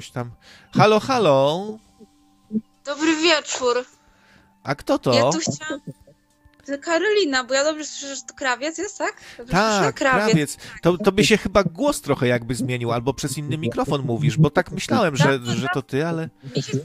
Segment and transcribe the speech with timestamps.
[0.00, 0.30] Coś tam.
[0.74, 1.78] Halo, halo.
[2.84, 3.84] Dobry wieczór.
[4.62, 5.12] A kto to?
[5.12, 5.80] Ja tu chciałam...
[6.82, 9.16] Karolina, bo ja dobrze słyszę, że to krawiec jest, tak?
[9.38, 9.80] Dobrze słyszę?
[9.82, 10.56] Tak, krawiec.
[10.82, 14.50] To, to by się chyba głos trochę jakby zmienił, albo przez inny mikrofon mówisz, bo
[14.50, 16.28] tak myślałem, że, że to ty, ale...
[16.56, 16.78] Mi się...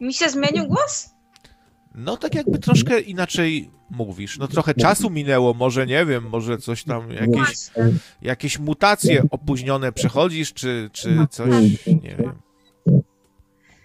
[0.00, 1.10] Mi się zmienił głos?
[1.94, 4.38] No tak jakby troszkę inaczej mówisz.
[4.38, 7.92] No trochę czasu minęło, może nie wiem, może coś tam, jakieś, Właśnie.
[8.22, 11.48] jakieś mutacje opóźnione przechodzisz, czy, czy coś,
[11.86, 12.40] nie wiem.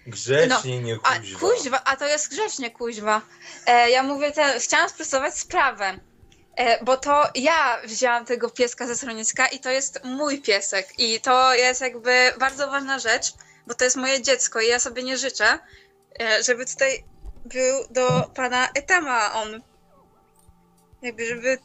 [0.08, 1.40] Grzecznie, nie A kuźwa.
[1.40, 3.22] kuźwa, a to jest grzecznie kuźwa.
[3.68, 6.00] E, ja mówię, te, chciałam sprostować sprawę.
[6.58, 10.88] E, bo to ja wzięłam tego pieska ze schroniska i to jest mój piesek.
[10.98, 13.34] I to jest jakby bardzo ważna rzecz,
[13.68, 15.60] bo to jest moje dziecko i ja sobie nie życzę,
[16.20, 17.04] e, żeby tutaj
[17.46, 19.62] był do pana Etama on.
[21.02, 21.58] Jakby, żeby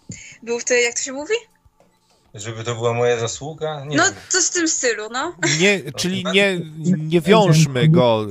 [0.42, 1.34] był wtedy, jak to się mówi?
[2.34, 3.84] Żeby to była moja zasługa?
[3.84, 4.14] Nie No, wiem.
[4.32, 5.34] to z tym stylu, no.
[5.60, 6.60] Nie, czyli nie,
[6.98, 8.26] nie wiążmy go.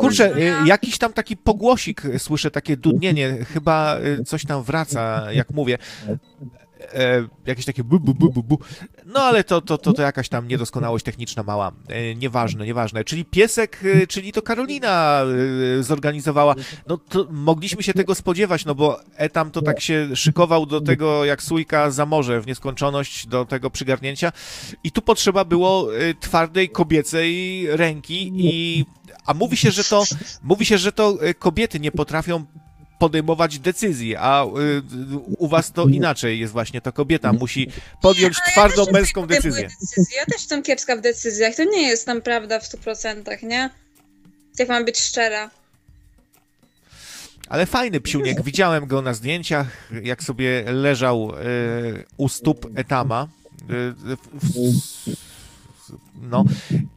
[0.00, 5.50] Kurczę, y, jakiś tam taki pogłosik, słyszę takie dudnienie, chyba y, coś tam wraca, jak
[5.50, 5.78] mówię.
[6.94, 8.58] E, jakieś takie bu, bu, bu, bu, bu.
[9.06, 11.72] No ale to, to, to, to jakaś tam niedoskonałość techniczna mała.
[11.88, 13.04] E, nieważne, nieważne.
[13.04, 15.22] Czyli piesek, y, czyli to Karolina
[15.78, 16.54] y, zorganizowała.
[16.88, 21.24] No to mogliśmy się tego spodziewać, no bo Etam to tak się szykował do tego
[21.24, 24.32] jak sójka za morze w nieskończoność do tego przygarnięcia
[24.84, 28.84] i tu potrzeba było y, twardej kobiecej ręki i
[29.26, 30.04] a mówi się, że to
[30.42, 32.44] mówi się, że to y, kobiety nie potrafią
[32.98, 34.48] podejmować decyzji, a y,
[35.38, 37.68] u was to inaczej jest właśnie, to kobieta musi
[38.02, 39.68] podjąć ja twardą też męską decyzję.
[39.80, 40.18] decyzje.
[40.18, 41.54] Ja też jestem kiepska w decyzjach.
[41.54, 43.70] To nie jest tam prawda w 100%, nie?
[44.58, 45.50] Jak mam być szczera.
[47.48, 49.66] Ale fajny psiuniek, widziałem go na zdjęciach,
[50.02, 53.28] jak sobie leżał y, u stóp Etama.
[53.62, 55.25] Y, w, w,
[56.20, 56.44] no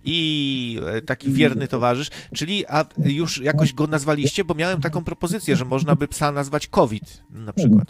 [0.04, 5.56] i e, taki wierny towarzysz, czyli a już jakoś go nazwaliście, bo miałem taką propozycję,
[5.56, 7.88] że można by psa nazwać COVID na przykład.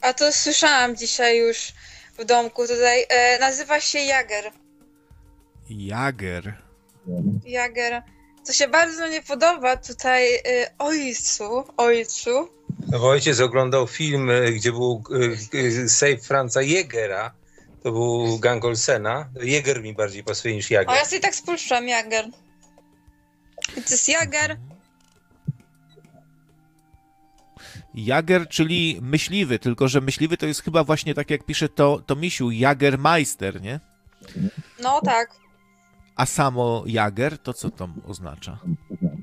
[0.00, 1.72] A to słyszałam dzisiaj już
[2.18, 3.04] w domku tutaj.
[3.08, 4.44] E, nazywa się Jager.
[5.70, 6.54] Jager.
[7.44, 8.02] Jager.
[8.42, 10.40] Co się bardzo nie podoba tutaj e,
[10.78, 12.48] ojcu, ojcu.
[12.86, 15.02] No bo ojciec oglądał film, y, gdzie był
[15.54, 17.30] y, y, save Franza Jägera.
[17.82, 19.28] To był gang Olsena.
[19.42, 21.06] Jäger mi bardziej pasuje niż O, ja Jager.
[21.06, 22.26] sobie tak spuszczam, Jager.
[23.76, 24.56] I to jest Jager.
[27.94, 32.16] Jager, czyli myśliwy, tylko że myśliwy to jest chyba właśnie tak jak pisze to, to
[32.16, 33.80] misiu, Jagermeister, nie?
[34.82, 35.30] No tak.
[36.16, 38.58] A samo Jager, to co to oznacza?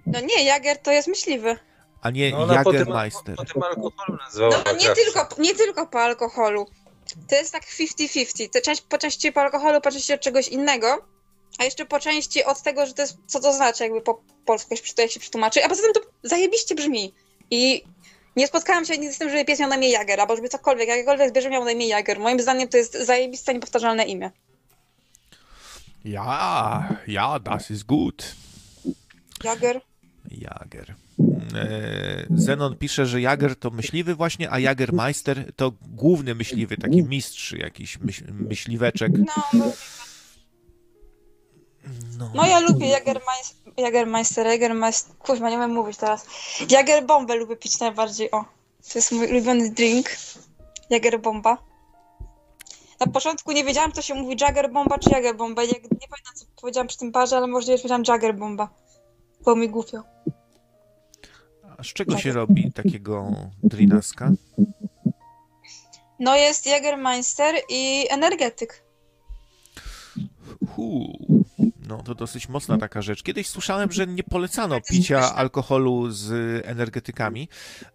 [0.06, 1.58] No nie, Jager to jest myśliwy.
[2.02, 3.36] A nie No ona po Jagermeister.
[3.36, 4.64] po tym alkoholu nazwała.
[4.66, 4.96] No nie zawsze.
[5.04, 6.68] tylko, nie tylko po alkoholu.
[7.30, 8.50] To jest tak 50-50.
[8.50, 11.06] To część, po części po alkoholu, po części od czegoś innego,
[11.60, 14.76] a jeszcze po części od tego, że to jest, co to znaczy, jakby po polsku
[14.98, 15.64] jak się, przetłumaczy.
[15.66, 17.14] A poza tym to zajebiście brzmi.
[17.52, 17.84] I
[18.36, 20.88] nie spotkałam się nigdy z tym, żeby pies miał na imię Jager, albo żeby cokolwiek,
[20.88, 22.20] jakiekolwiek zwierzę miał na imię Jager.
[22.20, 24.32] Moim zdaniem to jest zajebiste, niepowtarzalne imię.
[26.06, 28.36] Ja, ja, das ist gut.
[29.44, 29.82] Jager.
[30.32, 30.96] Jager.
[31.56, 37.52] E, Zenon pisze, że Jager to myśliwy właśnie, a Jagermeister to główny myśliwy, taki mistrz
[37.52, 39.12] jakiś, myśl, myśliweczek.
[39.18, 39.72] No, no,
[42.20, 42.32] No.
[42.36, 46.28] no ja lubię Jagermeister, Jagermeister, Jagermeister, kurwa, nie wiem mówić teraz.
[46.70, 48.46] Jagerbombę lubię pić najbardziej, o.
[48.94, 50.10] To jest mój ulubiony drink.
[50.90, 51.58] Jagerbomba.
[53.00, 55.62] Na początku nie wiedziałam, to się mówi Jaggerbomba czy Jagerbomba.
[55.62, 55.74] Nie, nie
[56.10, 58.70] pamiętam, co powiedziałam przy tym parze, ale możliwe, że powiedziałam Jaggerbomba.
[59.44, 60.04] Było mi głupio.
[61.78, 63.32] A z czego się robi takiego
[63.64, 64.32] drinaska?
[66.20, 68.84] No jest Jagermeister i energetyk.
[70.70, 71.18] Hu.
[71.88, 73.24] No to dosyć mocna taka rzecz.
[73.24, 76.32] Kiedyś słyszałem, że nie polecano picia alkoholu z
[76.66, 77.50] energetykami,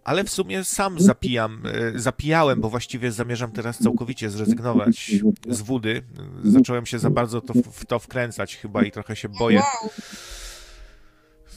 [0.05, 5.13] ale w sumie sam zapijam, e, zapijałem, bo właściwie zamierzam teraz całkowicie zrezygnować
[5.49, 6.03] z wody.
[6.45, 9.63] Zacząłem się za bardzo to, w to wkręcać chyba i trochę się boję.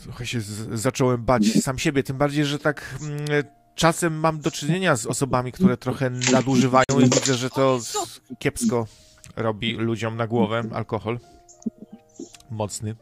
[0.04, 3.26] Trochę się z, zacząłem bać sam siebie, tym bardziej, że tak mm,
[3.76, 7.80] czasem mam do czynienia z osobami, które trochę nadużywają i widzę, że to
[8.40, 8.88] kiepsko
[9.36, 11.20] robi ludziom na głowę alkohol.
[12.52, 12.96] Mocny.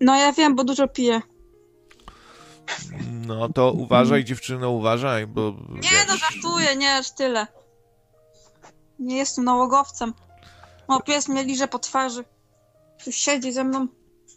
[0.00, 1.20] No ja wiem, bo dużo piję.
[3.26, 7.46] No to uważaj, dziewczyno, uważaj, bo Nie no, żartuję, nie, aż tyle.
[8.98, 10.14] Nie jestem nałogowcem.
[10.88, 12.24] O, pies mnie liże po twarzy.
[13.04, 13.86] Tu siedzi ze mną.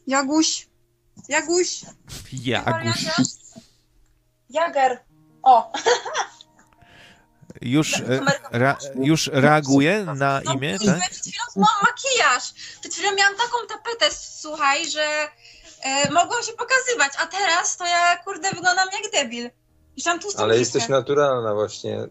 [0.08, 0.68] Jaguś.
[1.30, 1.82] Jaguś.
[2.34, 3.06] Jaguś.
[4.50, 5.00] Jager.
[5.44, 5.72] O,
[7.62, 11.10] Już, e, ra, już reaguje na No imię, kuźwa, tak?
[11.10, 12.54] przed chwilą mam makijaż.
[12.82, 15.28] Przed chwilą miałam taką tapetę, słuchaj, że
[15.84, 19.50] e, mogłam się pokazywać, a teraz to ja, kurde, wyglądam jak debil.
[20.38, 22.08] Ale jesteś naturalna właśnie.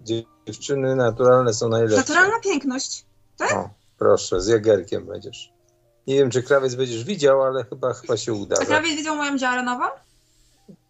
[0.47, 1.97] Dziewczyny naturalne są najlepsze.
[1.97, 3.05] Naturalna piękność.
[3.53, 5.54] O, proszę, z jagerkiem będziesz.
[6.07, 8.57] Nie wiem, czy krawiec będziesz widział, ale chyba, chyba się uda.
[8.63, 9.85] A krawiec widział moją dziarę nową?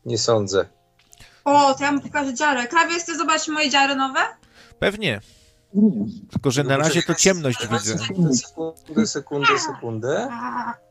[0.07, 0.67] Nie sądzę.
[1.45, 2.67] O, to ja mu pokażę dziarę.
[2.67, 4.21] Krawiec, chcesz zobaczyć moje dziary nowe?
[4.79, 5.21] Pewnie.
[6.31, 7.99] Tylko, że na razie to ciemność widzę.
[7.99, 10.29] Sekundę, sekundę, sekundę.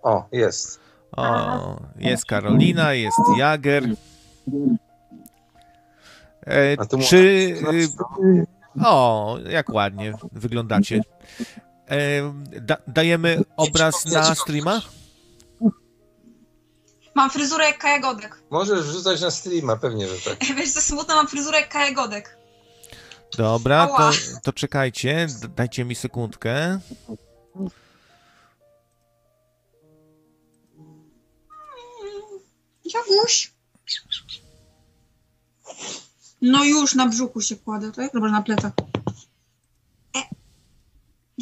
[0.04, 0.80] O, jest.
[1.12, 3.84] O, jest Karolina, jest Jager.
[6.48, 7.56] E, A tu czy...
[8.86, 11.02] O, jak ładnie wyglądacie.
[11.90, 14.82] E, da, dajemy obraz na streama?
[17.16, 18.44] Mam fryzurę jak Kaja Godek.
[18.50, 20.46] Możesz wrzucać na streama, pewnie, że tak.
[20.58, 22.38] Wiesz, co smutno, mam fryzurę jak Kaja Godek.
[23.38, 24.12] Dobra, to,
[24.44, 26.80] to czekajcie, dajcie mi sekundkę.
[32.94, 33.54] Jaguś.
[36.42, 38.14] No już, na brzuchu się kładę, tak?
[38.14, 38.72] Dobra, na plecach.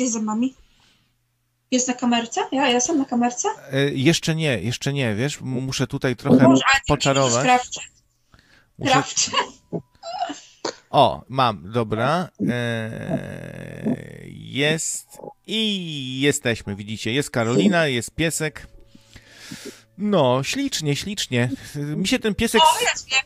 [0.01, 0.55] Jest zębami?
[1.71, 2.41] Jest na kamerce?
[2.51, 3.47] Ja jestem na kamerce?
[3.71, 6.53] E, jeszcze nie, jeszcze nie, wiesz, muszę tutaj trochę
[6.87, 7.41] poczarować.
[7.41, 7.81] Sprawdźcie,
[8.77, 9.03] Muszę...
[10.89, 12.29] O, mam, dobra.
[12.49, 12.89] E,
[14.29, 15.07] jest
[15.47, 18.67] i jesteśmy, widzicie, jest Karolina, jest piesek.
[19.97, 21.49] No, ślicznie, ślicznie.
[21.75, 22.61] Mi się ten piesek...
[22.61, 23.21] O, mnie.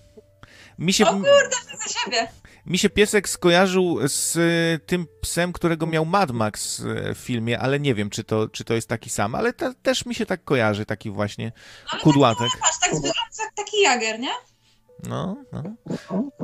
[0.79, 2.27] Mi się, O kurde, za siebie.
[2.65, 7.59] Mi się piesek skojarzył z e, tym psem, którego miał Mad Max e, w filmie,
[7.59, 10.25] ale nie wiem, czy to, czy to jest taki sam, ale te, też mi się
[10.25, 11.51] tak kojarzy, taki właśnie
[11.91, 12.47] Ale kudłatek.
[12.51, 14.31] tak, patrz, tak wygląda jak taki jager, nie?
[15.03, 15.63] No, no.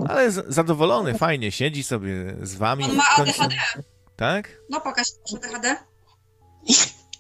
[0.09, 2.83] Ale zadowolony, fajnie, siedzi sobie z wami.
[2.83, 3.03] On ma.
[3.17, 3.55] ADHD.
[4.15, 4.57] Tak?
[4.69, 5.75] No pokaż proszę ADHD.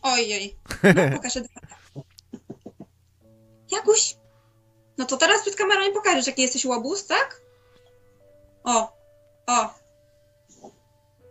[0.01, 0.55] Ojej.
[0.83, 1.61] No pokaż ADHD.
[3.71, 4.15] Jaguś.
[4.97, 7.40] No to teraz przed kamerą nie pokażesz, jaki jesteś łobuz, tak?
[8.63, 8.93] O.
[9.47, 9.73] O.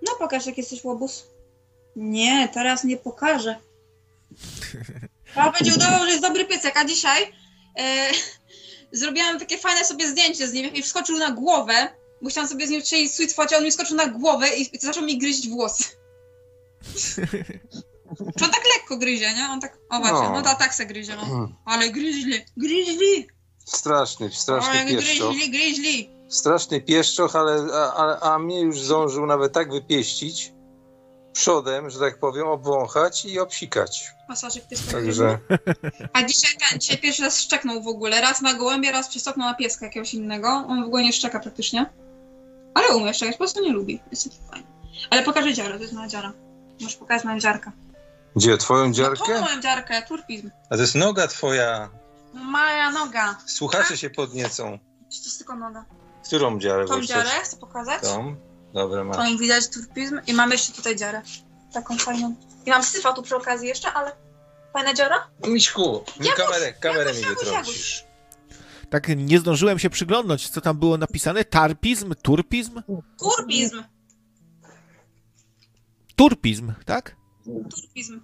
[0.03, 1.27] No pokaż, jaki jesteś łobuz.
[1.97, 3.57] Nie, teraz nie pokażę.
[5.35, 7.33] A będzie udawał, że jest dobry piecek, a dzisiaj
[7.79, 8.11] e,
[8.93, 11.89] zrobiłam takie fajne sobie zdjęcie z nim, jak mi wskoczył na głowę,
[12.23, 15.05] bo chciałam sobie z nim strzelić sweet focie, on mi skoczył na głowę i zaczął
[15.05, 15.85] mi gryźć włosy.
[18.39, 19.45] Czy on tak lekko gryzie, nie?
[19.51, 20.41] On tak, o właśnie, No.
[20.41, 21.27] no, tak se gryzie, no.
[21.27, 21.55] Hmm.
[21.65, 23.29] Ale gryźli, gryźli,
[23.67, 25.33] Straszny, o straszny jak pieszczoch.
[25.33, 26.11] gryźli, gryźli.
[26.31, 30.53] Straszny pieszczoch, ale a, a, a mnie już zdążył nawet tak wypieścić
[31.33, 34.11] przodem, że tak powiem, obwąchać i obsikać.
[34.29, 34.93] Masażyk pieska.
[34.93, 35.39] Także
[36.13, 38.21] A dzisiaj ten, dzisiaj pierwszy raz szczeknął w ogóle.
[38.21, 40.49] Raz na gołębie, raz przystoknął na pieska jakiegoś innego.
[40.49, 41.93] On w ogóle nie szczeka praktycznie.
[42.75, 44.03] Ale umie szczekać, po prostu nie lubi.
[44.11, 44.67] Jest taki fajny.
[45.11, 46.33] Ale pokażę dziarę, to jest moja dziara.
[46.81, 47.73] Możesz pokazać moją dziarkę.
[48.37, 49.41] gdzie, twoją No to dziarkę?
[49.41, 50.51] moją dziarkę, turpizm.
[50.71, 51.91] A to jest noga twoja.
[52.35, 53.37] No, Moja noga.
[53.47, 54.79] Słuchacze się podniecą.
[55.13, 55.85] Czy to jest tylko noga?
[56.27, 56.85] Którą dziarę?
[56.87, 58.03] Tą dziarę coś- chcę pokazać.
[58.03, 58.37] Tą?
[58.75, 59.17] Dobra, masz.
[59.17, 61.23] Tą widać turpizm i mamy jeszcze tutaj dziarę.
[61.73, 62.35] Taką fajną.
[62.67, 64.13] I mam syfa tu przy okazji jeszcze, ale
[64.73, 65.31] fajna dziara.
[65.49, 68.05] Miśku, mi kamerę, kamerę mi wytrącisz.
[68.91, 71.45] Tak nie zdążyłem się przyglądnąć, co tam było napisane.
[71.45, 72.15] Tarpizm?
[72.23, 72.83] Turpizm?
[73.19, 73.83] Turpizm.
[76.17, 77.17] Turpizm, tak?
[77.45, 78.21] Turpizm.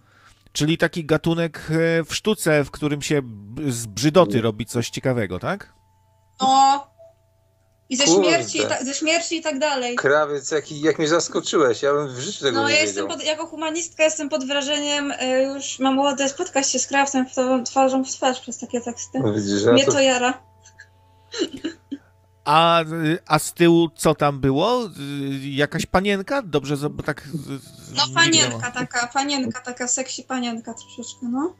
[0.53, 3.23] Czyli taki gatunek e, w sztuce, w którym się
[3.69, 5.75] z brzydoty robi coś ciekawego, tak?
[6.41, 6.96] No.
[7.89, 8.29] I ze Kurde.
[8.29, 9.97] śmierci, i ta, ze śmierci i tak dalej.
[9.97, 12.87] Krawiec, jaki, jak mnie zaskoczyłeś, ja bym w życiu tego No nie ja wiedział.
[12.87, 17.27] jestem pod, jako humanistka jestem pod wrażeniem, y, już mam ochotę spotkać się z krawcem
[17.65, 19.19] twarzą w twarz przez takie teksty.
[19.21, 19.93] No Widzisz, że Mnie to...
[19.93, 20.43] to jara.
[22.45, 24.85] A, y, a z tyłu co tam było?
[24.87, 24.89] Y,
[25.51, 26.43] Jakaś panienka?
[26.43, 27.29] Dobrze, tak...
[27.97, 31.55] No panienka taka, panienka taka, seksy panienka troszeczkę, no.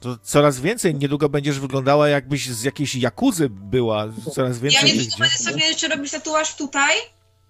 [0.00, 0.94] To coraz więcej.
[0.94, 4.06] Niedługo będziesz wyglądała jakbyś z jakiejś jakuzy była.
[4.34, 6.96] Coraz Ja więcej nie tych tylko będę sobie jeszcze robić tatuaż tutaj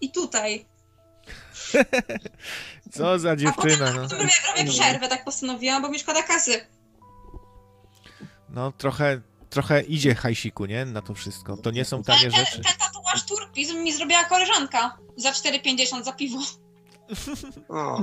[0.01, 0.65] i tutaj.
[2.93, 4.03] Co za A potem, dziewczyna, a no.
[4.03, 6.67] potem robię, robię przerwę, tak postanowiłam, bo mi szkoda kasy.
[8.49, 10.85] No trochę, trochę idzie hajsiku, nie?
[10.85, 11.57] Na to wszystko.
[11.57, 12.61] To nie są tanie ten, rzeczy.
[12.61, 16.39] ten tatuaż turpizm mi zrobiła koleżanka za 4,50 za piwo.
[17.69, 18.03] O.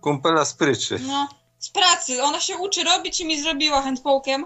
[0.00, 0.98] Kumpela z pryczy.
[1.06, 1.28] No,
[1.64, 2.22] z pracy.
[2.22, 4.44] Ona się uczy robić i mi zrobiła handpokiem.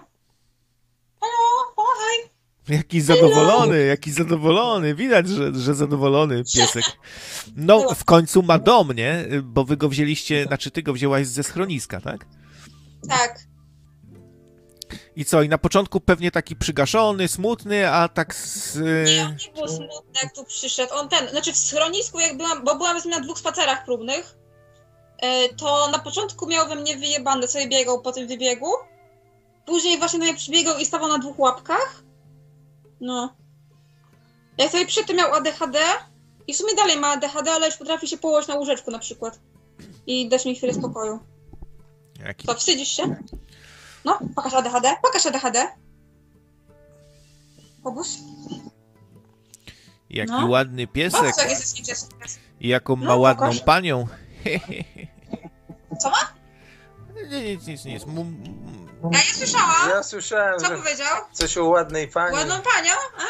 [1.20, 2.30] Halo, pomagaj.
[2.68, 4.94] Jaki zadowolony, jaki zadowolony.
[4.94, 6.84] Widać, że, że zadowolony piesek.
[7.56, 9.24] No, w końcu ma dom, nie?
[9.42, 12.26] Bo wy go wzięliście, znaczy ty go wzięłaś ze schroniska, tak?
[13.08, 13.38] Tak.
[15.16, 18.76] I co, i na początku pewnie taki przygaszony, smutny, a tak z...
[18.76, 20.94] Nie, on nie był smutny, jak tu przyszedł.
[20.94, 24.36] On ten, znaczy w schronisku, jak byłam, bo byłam z nim na dwóch spacerach próbnych,
[25.56, 28.66] to na początku miał we mnie wyjebane, sobie biegał po tym wybiegu.
[29.66, 32.02] Później właśnie do mnie przybiegał i stawał na dwóch łapkach.
[33.00, 33.34] No.
[34.58, 35.78] Jak sobie przedtem miał ADHD
[36.46, 39.38] i w sumie dalej ma ADHD, ale już potrafi się położyć na łóżeczku na przykład.
[40.06, 41.20] I dać mi chwilę spokoju.
[42.26, 42.46] Jaki...
[42.46, 43.16] To wstydzisz się?
[44.04, 45.68] No, pokaż ADHD, pokaż ADHD.
[47.84, 48.08] Pobudź.
[50.10, 50.46] Jaki No.
[50.46, 51.36] ładny piesek.
[51.38, 51.98] Jak jesteś.
[52.60, 53.60] I jaką ma No, ładną pokaż.
[53.60, 54.06] panią.
[56.02, 56.16] Co ma?
[57.30, 58.02] Nie, nic, nic, nic.
[58.04, 59.88] M- m- Ja nie słyszałam.
[59.90, 61.16] Ja słyszałem, Co że powiedział?
[61.32, 62.34] coś o ładnej pani.
[62.34, 62.92] Ładną panią?
[63.18, 63.22] A,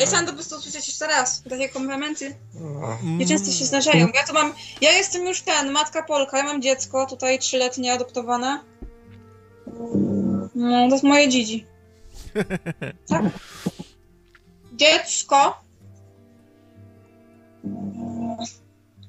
[0.00, 1.42] ja chciałam to po prostu usłyszeć jeszcze raz.
[1.50, 2.36] Takie komplementy.
[2.54, 2.98] No.
[3.02, 4.08] Nieczęsto się zdarzają.
[4.14, 4.54] Ja to mam.
[4.80, 8.60] Ja jestem już ten, matka Polka, ja mam dziecko, tutaj trzyletnie adoptowane.
[10.54, 11.66] No, to jest moje dzidzi.
[13.08, 13.22] Tak?
[14.72, 15.60] Dziecko.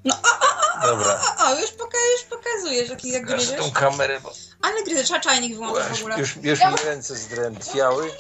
[0.06, 1.20] No, a, Dobra.
[1.38, 3.66] a, a, już, poka już pokazujesz, jaki jak Zgaszę gryziesz.
[3.66, 4.32] tą kamerę, bo
[4.62, 6.20] Ale gryziesz, trzeba czajnik wyłączyć w już, ogóle.
[6.20, 8.12] już, już mi ręce zdrętwiały.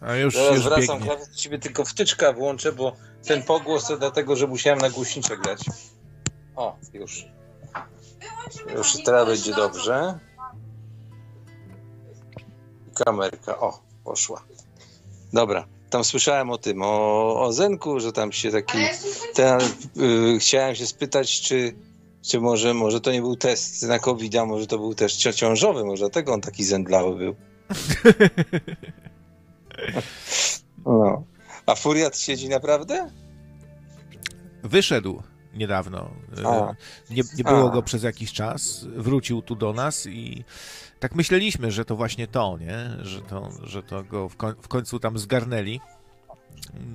[0.00, 1.16] A już, Teraz już wracam, biegnie.
[1.26, 5.60] do ciebie tylko wtyczka włączę, bo ten pogłos to dlatego, że musiałem na głośniczek dać.
[6.56, 7.24] O, już.
[8.76, 10.18] Już teraz będzie dobrze.
[13.04, 14.42] Kamerka, o, poszła.
[15.32, 18.78] Dobra, tam słyszałem o tym, o, o Zenku, że tam się taki...
[19.34, 19.60] Ten,
[20.34, 21.74] y, chciałem się spytać, czy,
[22.22, 25.84] czy może, może to nie był test na covid a może to był cio- ciążowy,
[25.84, 27.34] może dlatego on taki zędlały był.
[30.86, 31.24] No.
[31.66, 33.10] A Furiat siedzi naprawdę?
[34.62, 35.22] Wyszedł
[35.54, 36.10] niedawno.
[36.44, 36.74] E, A.
[37.10, 37.72] Nie, nie było A.
[37.72, 38.84] go przez jakiś czas.
[38.96, 40.44] Wrócił tu do nas i
[41.00, 43.04] tak myśleliśmy, że to właśnie to, nie?
[43.04, 45.80] Że to, że to go w, koń, w końcu tam zgarnęli.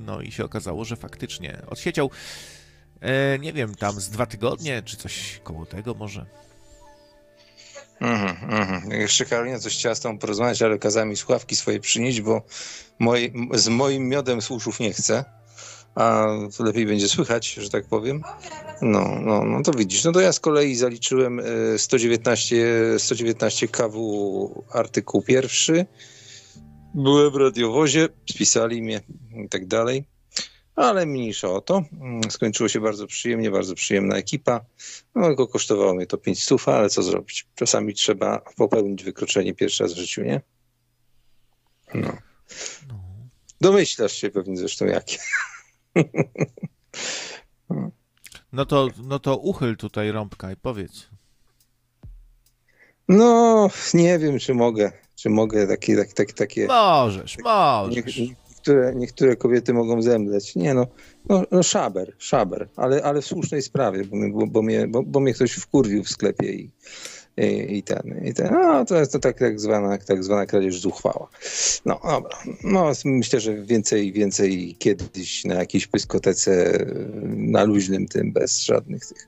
[0.06, 2.10] No i się okazało, że faktycznie odsiedział,
[3.02, 6.26] e, nie wiem, tam z dwa tygodnie, czy coś koło tego może.
[8.02, 8.92] Mhm, mhm.
[8.92, 11.16] Jeszcze Karolina coś chciała z tą porozmawiać, ale kazała mi
[11.56, 12.42] swoje przynieść, bo
[13.00, 15.26] moj, z moim miodem z uszów nie chcę.
[15.96, 16.28] A
[16.60, 18.22] lepiej będzie słychać, że tak powiem.
[18.82, 20.04] No, no, no to widzisz.
[20.04, 21.44] No to ja z kolei zaliczyłem e,
[21.78, 22.56] 119,
[22.98, 25.86] 119 KW artykuł pierwszy.
[26.94, 29.02] Byłem w radiowozie, spisali mnie
[29.46, 30.06] i tak dalej.
[30.76, 31.84] Ale mniejsza o to.
[32.02, 34.66] Mm, Skończyło się bardzo przyjemnie, bardzo przyjemna ekipa.
[35.16, 37.48] No, kosztowało mnie to 5 stów, ale co zrobić?
[37.56, 40.42] Czasami trzeba popełnić wykroczenie pierwszy raz w życiu, nie?
[41.94, 42.18] No.
[42.88, 43.00] No.
[43.62, 45.18] Domyślasz się pewnie zresztą jakie.
[48.52, 51.08] No to, no to uchyl tutaj rąbka i powiedz.
[53.08, 56.68] No, nie wiem, czy mogę, czy mogę takie, tak, tak, takie...
[56.68, 58.20] Możesz, Nie, możesz.
[58.66, 60.56] Niektóre, niektóre kobiety mogą zemdleć.
[60.56, 60.88] Nie no,
[61.30, 65.20] no, no szaber, szaber, ale, ale w słusznej sprawie, bo, bo, bo, mnie, bo, bo
[65.20, 66.72] mnie ktoś wkurwił w sklepie i,
[67.38, 70.80] i, i ten, i ten, no to jest to tak, tak, zwana, tak zwana kradzież
[70.80, 71.30] zuchwała.
[71.86, 76.86] No dobra, no myślę, że więcej, więcej kiedyś na jakiejś pyskotece
[77.26, 79.28] na luźnym tym, bez żadnych tych,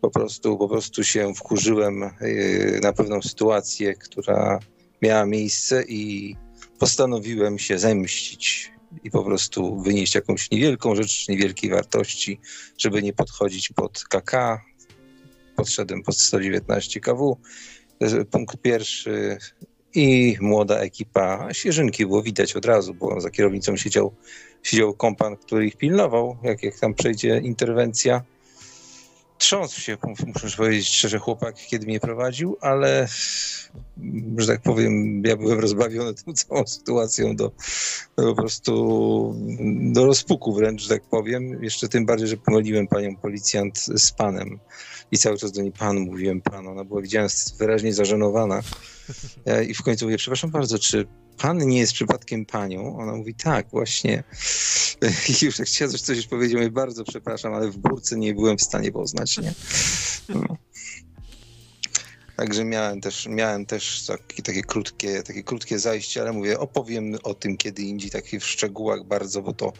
[0.00, 4.58] po prostu, po prostu się wkurzyłem yy, na pewną sytuację, która
[5.02, 6.36] miała miejsce i
[6.78, 8.72] postanowiłem się zemścić
[9.04, 12.40] i po prostu wynieść jakąś niewielką rzecz niewielkiej wartości,
[12.78, 14.60] żeby nie podchodzić pod KK.
[15.56, 17.36] Podszedłem pod 119 kW.
[18.30, 19.38] Punkt pierwszy
[19.94, 21.48] i młoda ekipa.
[21.52, 24.14] Świeżynki było widać od razu, bo za kierownicą siedział,
[24.62, 28.22] siedział kompan, który ich pilnował, jak, jak tam przejdzie interwencja.
[29.38, 29.96] Trząsł się,
[30.42, 33.08] muszę powiedzieć szczerze, chłopak, kiedy mnie prowadził, ale
[34.36, 37.52] że tak powiem, ja byłem rozbawiony tą całą sytuacją do,
[38.16, 39.34] do po prostu
[39.92, 41.62] do rozpuku wręcz, że tak powiem.
[41.62, 44.58] Jeszcze tym bardziej, że pomyliłem panią policjant z panem
[45.10, 46.68] i cały czas do niej pan mówiłem pan.
[46.68, 47.28] Ona była, widziałem,
[47.58, 48.62] wyraźnie zażenowana.
[49.44, 51.06] Ja- I w końcu mówię, przepraszam bardzo, czy
[51.38, 52.98] pan nie jest przypadkiem panią?
[52.98, 54.24] Ona mówi, tak, właśnie.
[55.42, 58.92] Już jak chciała coś, powiedział, mówię, bardzo przepraszam, ale w burce nie byłem w stanie
[58.92, 59.54] poznać, nie?
[60.28, 60.56] No.
[62.36, 67.34] Także miałem też, miałem też takie, takie, krótkie, takie krótkie zajście, ale mówię, opowiem o
[67.34, 69.72] tym kiedy indziej, takich w szczegółach bardzo, bo to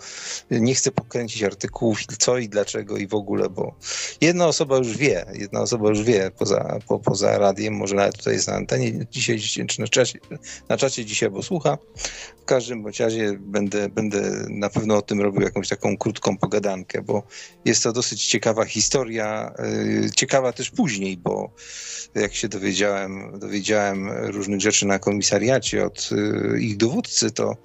[0.51, 3.75] nie chcę pokręcić artykułów, co i dlaczego i w ogóle, bo
[4.21, 8.35] jedna osoba już wie, jedna osoba już wie poza, po, poza radiem, może nawet tutaj
[8.35, 10.19] jest na antenie dzisiaj, czy na czacie,
[10.69, 11.79] na czacie dzisiaj, bo słucha.
[12.43, 17.03] W każdym bądź razie będę, będę na pewno o tym robił jakąś taką krótką pogadankę,
[17.03, 17.23] bo
[17.65, 19.55] jest to dosyć ciekawa historia,
[20.03, 21.51] yy, ciekawa też później, bo
[22.15, 27.57] jak się się dowiedziałem, dowiedziałem różnych rzeczy na komisariacie od y, ich dowódcy, to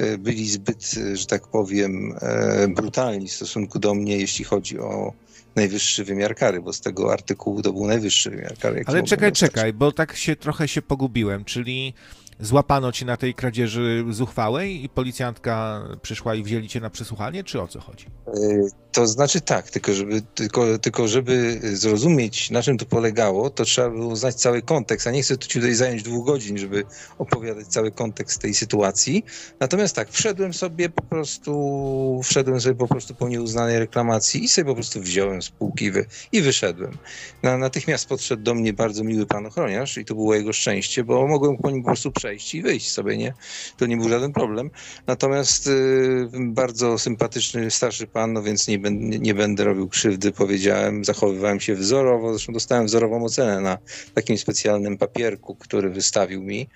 [0.00, 4.78] y, byli zbyt, y, że tak powiem, e, brutalni w stosunku do mnie, jeśli chodzi
[4.78, 5.12] o
[5.56, 8.84] najwyższy wymiar kary, bo z tego artykułu to był najwyższy wymiar kary.
[8.86, 9.50] Ale czekaj, dostać.
[9.50, 11.94] czekaj, bo tak się trochę się pogubiłem, czyli
[12.40, 17.60] złapano cię na tej kradzieży zuchwałej i policjantka przyszła i wzięli cię na przesłuchanie, czy
[17.60, 18.06] o co chodzi?
[18.36, 23.64] Y, To znaczy tak, tylko żeby, tylko, tylko żeby zrozumieć, na czym to polegało, to
[23.64, 25.06] trzeba było znać cały kontekst.
[25.06, 26.84] A nie chcę tu ci tutaj zająć dwóch godzin, żeby
[27.18, 29.24] opowiadać cały kontekst tej sytuacji.
[29.60, 34.66] Natomiast tak, wszedłem sobie po prostu, wszedłem sobie po prostu po nieuznanej reklamacji i sobie
[34.66, 36.98] po prostu wziąłem z półki wy, i wyszedłem.
[37.42, 41.26] Na, natychmiast podszedł do mnie bardzo miły pan ochroniarz i to było jego szczęście, bo
[41.26, 43.34] mogłem po nim po prostu przejść i wyjść sobie, nie?
[43.76, 44.70] To nie był żaden problem.
[45.06, 51.60] Natomiast y, bardzo sympatyczny starszy pan, no więc nie, nie będę robił krzywdy, powiedziałem, zachowywałem
[51.60, 53.78] się wzorowo, zresztą dostałem wzorową ocenę na
[54.14, 56.68] takim specjalnym papierku, który wystawił mi.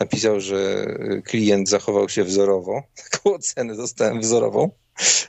[0.00, 0.86] Napisał, że
[1.18, 2.82] y, klient zachował się wzorowo.
[3.10, 4.70] Taką ocenę dostałem wzorową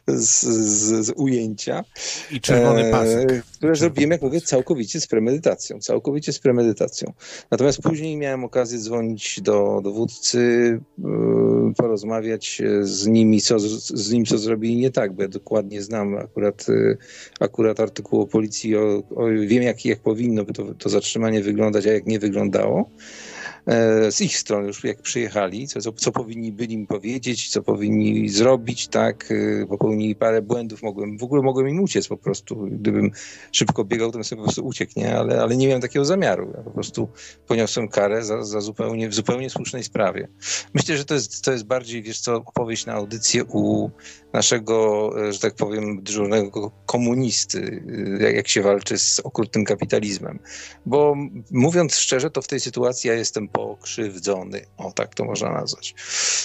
[0.08, 1.84] z, z, z ujęcia.
[2.32, 3.44] I czerwony E, pasek.
[3.58, 5.80] Które zrobiłem, jak mówię, całkowicie z premedytacją.
[5.80, 7.14] Całkowicie z premedytacją.
[7.52, 10.40] Natomiast później miałem okazję dzwonić do dowódcy,
[10.98, 11.06] yy,
[11.78, 16.68] porozmawiać z nimi, co, z nim, co zrobili nie tak, bo ja dokładnie znam akurat,
[16.68, 16.98] yy,
[17.40, 21.88] akurat artykuł o policji, o, o, wiem, jak, jak powinno by to, to zatrzymanie wyglądać,
[21.88, 23.38] a jak nie wyglądało e,
[24.10, 28.30] z ich strony już jak przyjechali, co, co, co powinni byli mi powiedzieć, co powinni
[28.30, 33.12] zrobić, tak, e, popełnili parę błędów, mogłem, w ogóle mogłem im uciec po prostu, gdybym
[33.52, 36.54] szybko biegał, to bym sobie po prostu uciekł, nie, ale, ale nie miałem takiego zamiaru,
[36.58, 37.10] ja po prostu
[37.48, 40.28] poniosłem karę za, za zupełnie, w zupełnie słusznej sprawie.
[40.74, 43.90] Myślę, że to jest, to jest bardziej, wiesz co, opowieść na audycję u
[44.34, 47.84] naszego, e, że tak powiem, dyżurnego komunisty,
[48.22, 50.40] e, jak, się walczy z okrutnym kapitalizmem.
[50.86, 51.16] Bo
[51.52, 54.62] mówiąc szczerze, to w tej sytuacji ja jestem pokrzywdzony.
[54.78, 55.96] O, tak to można nazwać.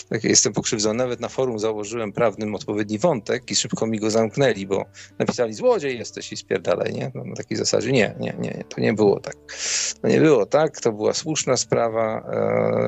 [0.09, 0.95] Tak, jestem pokrzywdzony.
[0.95, 4.85] Nawet na forum założyłem prawnym odpowiedni wątek i szybko mi go zamknęli, bo
[5.19, 7.11] napisali złodziej jesteś i spierdalaj, nie?
[7.15, 9.35] No, na takiej zasadzie nie, nie, nie, nie, to nie było tak.
[10.03, 12.31] To nie było tak, to była słuszna sprawa,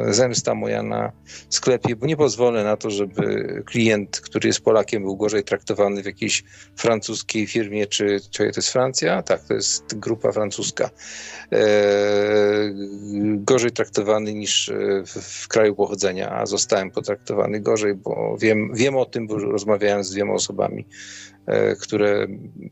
[0.09, 1.12] e, zemsta moja na
[1.49, 6.07] sklepie, bo nie pozwolę na to, żeby klient, który jest Polakiem, był gorzej traktowany w
[6.07, 6.44] jakiejś
[6.77, 9.22] francuskiej firmie, czy, czy to jest Francja?
[9.22, 10.90] Tak, to jest grupa francuska.
[11.53, 11.66] E,
[13.37, 18.96] gorzej traktowany niż e, w, w kraju pochodzenia, a zostałem potraktowany gorzej, bo wiem, wiem
[18.96, 20.87] o tym, bo rozmawiałem z dwiema osobami,
[21.46, 22.26] e, które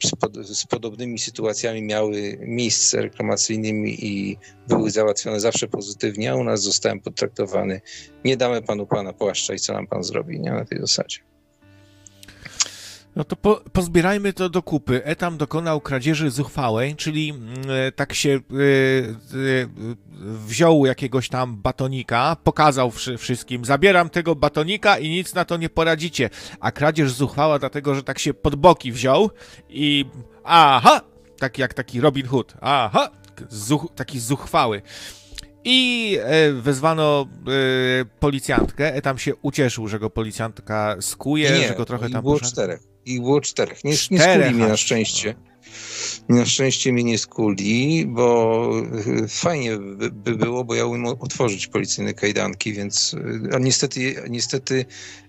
[0.04, 4.36] z, pod, z podobnymi sytuacjami miały miejsce reklamacyjnymi i
[4.68, 7.80] były załatwione zawsze pozytywnie, a u nas zostałem potraktowany.
[8.24, 10.50] Nie damy panu pana płaszcza i co nam pan zrobi, nie?
[10.50, 11.33] Na tej zasadzie.
[13.16, 15.04] No to po, pozbierajmy to do kupy.
[15.04, 18.40] Etam dokonał kradzieży zuchwałej, czyli mm, e, tak się e, e,
[20.46, 25.68] wziął jakiegoś tam batonika, pokazał wszy, wszystkim, zabieram tego batonika i nic na to nie
[25.68, 26.30] poradzicie.
[26.60, 29.30] A kradzież zuchwała dlatego, że tak się pod boki wziął
[29.68, 30.04] i
[30.44, 31.00] aha,
[31.38, 33.10] tak jak taki Robin Hood, aha,
[33.48, 34.82] zuch, taki zuchwały.
[35.64, 38.94] I e, wezwano e, policjantkę.
[38.94, 42.52] Etam się ucieszył, że go policjantka skuje, że go trochę tam było poszedł.
[42.52, 42.93] czterech.
[43.06, 43.84] Ich było czterech.
[43.84, 44.18] Nie, nie skuli
[44.54, 45.34] mnie na szczęście.
[46.28, 48.70] Na szczęście mnie nie skuli, bo
[49.24, 54.14] y, fajnie by, by było, bo ja umiem otworzyć policyjne kajdanki, więc y, a niestety,
[54.30, 54.84] niestety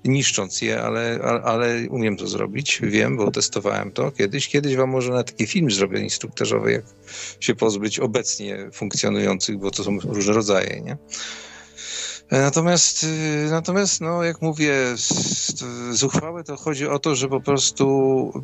[0.05, 4.47] niszcząc je, ale, a- ale umiem to zrobić, wiem, bo testowałem to kiedyś.
[4.47, 6.83] Kiedyś wam może na taki film zrobię instruktażowy, jak
[7.39, 10.97] się pozbyć obecnie funkcjonujących, bo to są różne rodzaje, nie?
[12.29, 17.41] E, Natomiast, y, natomiast, no, jak mówię, z- uchwały to chodzi o to, że po
[17.41, 17.85] prostu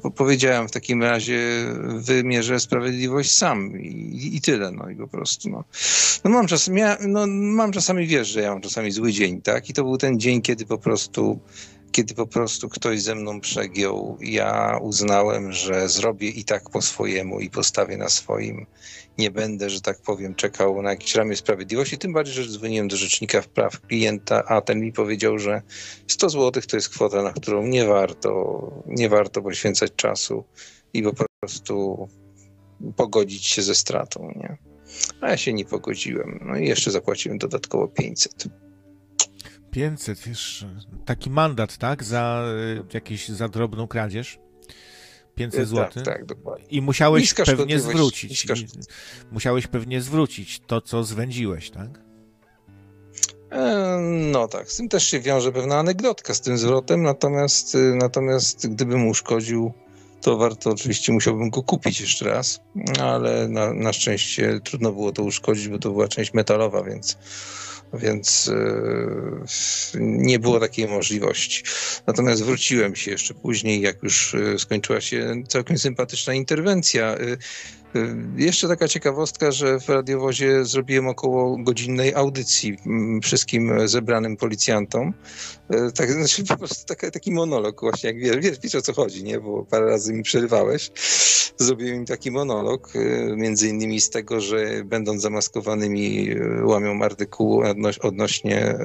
[0.02, 1.40] po- powiedziałem w takim razie
[1.96, 5.64] wymierzę sprawiedliwość sam i, i tyle, no i po prostu, no.
[6.24, 9.70] No mam, czas, mia, no mam czasami, wiesz, że ja mam czasami zły dzień, tak?
[9.70, 11.40] I to był ten dzień, kiedy po prostu
[11.92, 17.40] kiedy po prostu ktoś ze mną przegiął, ja uznałem, że zrobię i tak po swojemu
[17.40, 18.66] i postawię na swoim.
[19.18, 22.98] Nie będę, że tak powiem, czekał na jakieś ramię sprawiedliwości, tym bardziej, że dzwoniłem do
[22.98, 25.62] rzecznika praw klienta, a ten mi powiedział, że
[26.08, 30.44] 100 zł to jest kwota, na którą nie warto, nie warto poświęcać czasu
[30.94, 32.08] i po prostu
[32.96, 34.58] pogodzić się ze stratą, nie?
[35.22, 36.40] A ja się nie pogodziłem.
[36.46, 38.48] No i jeszcze zapłaciłem dodatkowo 500.
[39.72, 40.66] 500, wiesz,
[41.06, 42.04] taki mandat, tak?
[42.04, 42.46] Za
[42.92, 44.40] y, jakieś, za drobną kradzież.
[45.50, 45.90] 500 zł.
[45.94, 46.66] Tak, tak, dokładnie.
[46.70, 48.48] I musiałeś Niska pewnie zwrócić.
[49.32, 51.90] musiałeś pewnie zwrócić to, co zwędziłeś, tak?
[53.52, 53.98] E,
[54.32, 58.68] No tak, z tym też się wiąże pewna anegdotka z tym zwrotem, natomiast, y, natomiast
[58.68, 59.74] gdybym uszkodził
[60.22, 62.60] to warto oczywiście, musiałbym go kupić jeszcze raz,
[63.00, 67.18] ale na, na szczęście trudno było to uszkodzić, bo to była część metalowa, więc
[67.94, 71.64] więc e, nie było takiej możliwości.
[72.08, 77.16] Natomiast wróciłem się jeszcze później, jak już e, skończyła się całkiem sympatyczna interwencja.
[77.96, 82.78] E, jeszcze taka ciekawostka, że w radiowozie zrobiłem około godzinnej audycji
[83.24, 85.14] wszystkim zebranym policjantom.
[85.96, 89.24] Tak, znaczy po prostu taki, taki monolog właśnie, jak wiesz, wiesz, wiesz o co chodzi,
[89.24, 89.40] nie?
[89.40, 90.92] Bo parę razy mi przerywałeś.
[91.58, 92.94] Zrobiłem im taki monolog,
[93.36, 96.30] między innymi z tego, że będąc zamaskowanymi
[96.64, 97.64] łamią artykuł
[98.02, 98.76] odnośnie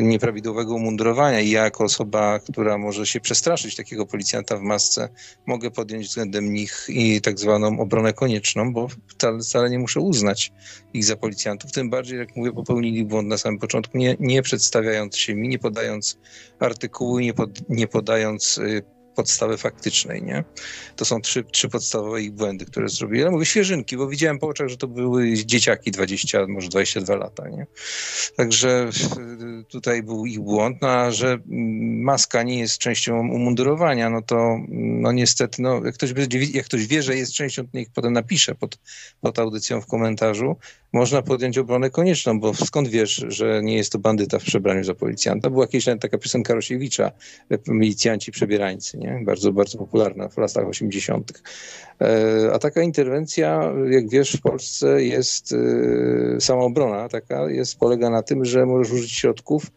[0.00, 5.08] nieprawidłowego umundurowania i ja jako osoba, która może się przestraszyć takiego policjanta w masce,
[5.46, 10.52] mogę podjąć względem nich i tak zwaną obronę konieczną, bo wcale, wcale nie muszę uznać
[10.94, 15.16] ich za policjantów, tym bardziej, jak mówię, popełnili błąd na samym początku, nie, nie przedstawiając
[15.16, 16.18] się mi, nie podając
[16.60, 20.44] artykułu, nie, pod, nie podając y, podstawy faktycznej, nie?
[20.96, 23.22] To są trzy, trzy podstawowe ich błędy, które zrobili.
[23.22, 27.48] Ale mówię świeżynki, bo widziałem po oczach, że to były dzieciaki 20, może 22 lata,
[27.48, 27.66] nie?
[28.36, 28.90] Także
[29.68, 31.38] tutaj był ich błąd, no a że
[32.02, 36.10] maska nie jest częścią umundurowania, no to no niestety, no jak ktoś,
[36.52, 38.78] jak ktoś wie, że jest częścią, to niech potem napisze pod,
[39.20, 40.56] pod audycją w komentarzu,
[40.92, 44.94] można podjąć obronę konieczną, bo skąd wiesz, że nie jest to bandyta w przebraniu za
[44.94, 45.50] policjanta?
[45.50, 47.10] Była kiedyś taka piosenka Rosiewicza,
[47.68, 48.98] milicjanci przebierańcy?
[49.24, 51.42] Bardzo, bardzo popularna w latach 80.
[52.00, 58.22] E, a taka interwencja, jak wiesz, w Polsce jest e, samoobrona, taka jest, polega na
[58.22, 59.70] tym, że możesz użyć środków,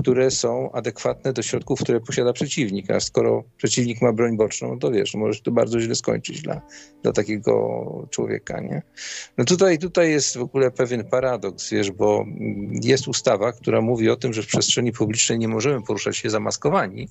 [0.00, 2.90] które są adekwatne do środków, które posiada przeciwnik.
[2.90, 6.60] A skoro przeciwnik ma broń boczną, to wiesz, może to bardzo źle skończyć dla,
[7.02, 8.82] dla takiego człowieka, nie?
[9.38, 12.26] No tutaj, tutaj jest w ogóle pewien paradoks, wiesz, bo
[12.82, 17.08] jest ustawa, która mówi o tym, że w przestrzeni publicznej nie możemy poruszać się zamaskowani.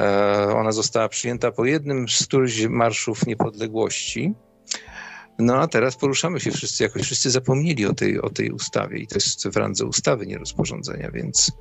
[0.00, 4.34] E, ona została przyjęta po jednym z którychś marszów niepodległości.
[5.38, 9.06] No a teraz poruszamy się wszyscy, jakoś wszyscy zapomnieli o tej, o tej ustawie i
[9.06, 11.52] to jest w randze ustawy, nie rozporządzenia, więc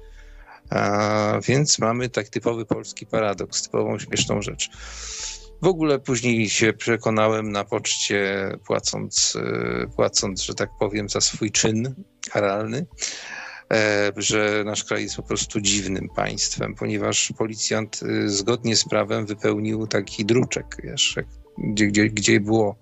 [0.70, 4.70] a, więc mamy tak typowy polski paradoks, typową śmieszną rzecz.
[5.62, 11.52] W ogóle później się przekonałem na poczcie, płacąc, e, płacąc, że tak powiem, za swój
[11.52, 11.96] czyn
[12.32, 12.86] karalny,
[14.18, 19.88] że nasz kraj jest po prostu dziwnym państwem, ponieważ policjant e, zgodnie z prawem wypełnił
[19.88, 21.16] taki druczek, wiesz,
[21.58, 22.76] gdzie, gdzie, gdzie było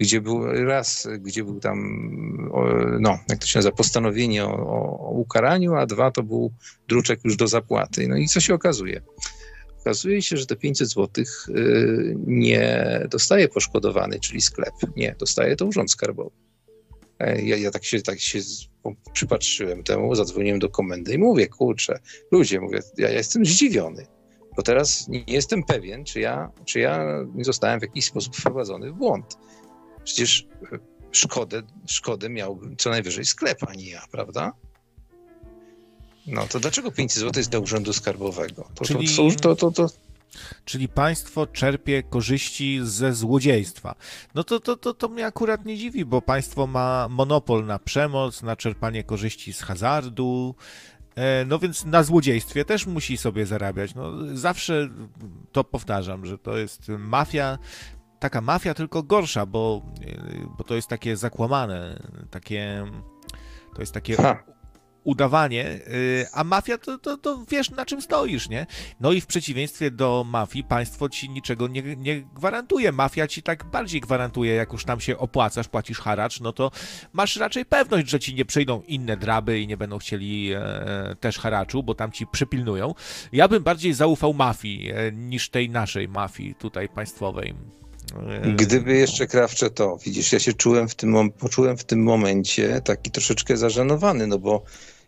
[0.00, 1.78] gdzie był raz, gdzie był tam,
[3.00, 4.56] no, jak to się nazywa, postanowienie o,
[4.98, 6.52] o, ukaraniu, a dwa to był
[6.88, 8.08] druczek już do zapłaty.
[8.08, 9.00] No i co się okazuje?
[9.80, 14.74] Okazuje się, że te 500 zł y, nie dostaje poszkodowany, czyli sklep.
[14.96, 16.45] Nie, dostaje to urząd skarbowy.
[17.20, 18.40] Ja, ja tak, się, tak się
[19.12, 21.98] przypatrzyłem temu, zadzwoniłem do komendy i mówię, kurczę,
[22.30, 24.06] ludzie, mówię, ja, ja jestem zdziwiony,
[24.56, 28.90] bo teraz nie jestem pewien, czy ja, czy ja nie zostałem w jakiś sposób wprowadzony
[28.90, 29.38] w błąd.
[30.04, 30.78] Przecież e,
[31.12, 34.52] szkodę, szkodę miałbym co najwyżej sklep, a nie ja, prawda?
[36.26, 38.68] No to dlaczego 500 zł jest dla Urzędu Skarbowego?
[38.74, 39.08] To, Czyli...
[39.40, 39.88] to, to, to,
[40.64, 43.94] Czyli państwo czerpie korzyści ze złodziejstwa.
[44.34, 48.42] No to, to, to, to mnie akurat nie dziwi, bo państwo ma monopol na przemoc,
[48.42, 50.54] na czerpanie korzyści z hazardu,
[51.14, 53.94] e, no więc na złodziejstwie też musi sobie zarabiać.
[53.94, 54.88] No, zawsze
[55.52, 57.58] to powtarzam, że to jest mafia
[58.18, 59.82] taka mafia, tylko gorsza, bo,
[60.58, 62.86] bo to jest takie zakłamane, takie.
[63.74, 64.16] To jest takie.
[65.06, 68.66] Udawanie, y, a mafia to, to, to wiesz na czym stoisz, nie?
[69.00, 72.92] No i w przeciwieństwie do mafii państwo ci niczego nie, nie gwarantuje.
[72.92, 76.70] Mafia ci tak bardziej gwarantuje, jak już tam się opłacasz, płacisz haracz, no to
[77.12, 81.38] masz raczej pewność, że ci nie przyjdą inne draby i nie będą chcieli e, też
[81.38, 82.94] haraczu, bo tam ci przypilnują.
[83.32, 87.54] Ja bym bardziej zaufał mafii e, niż tej naszej mafii tutaj państwowej.
[88.56, 93.10] Gdyby jeszcze krawcze to, widzisz, ja się czułem w tym, poczułem w tym momencie taki
[93.10, 94.62] troszeczkę zażenowany, no bo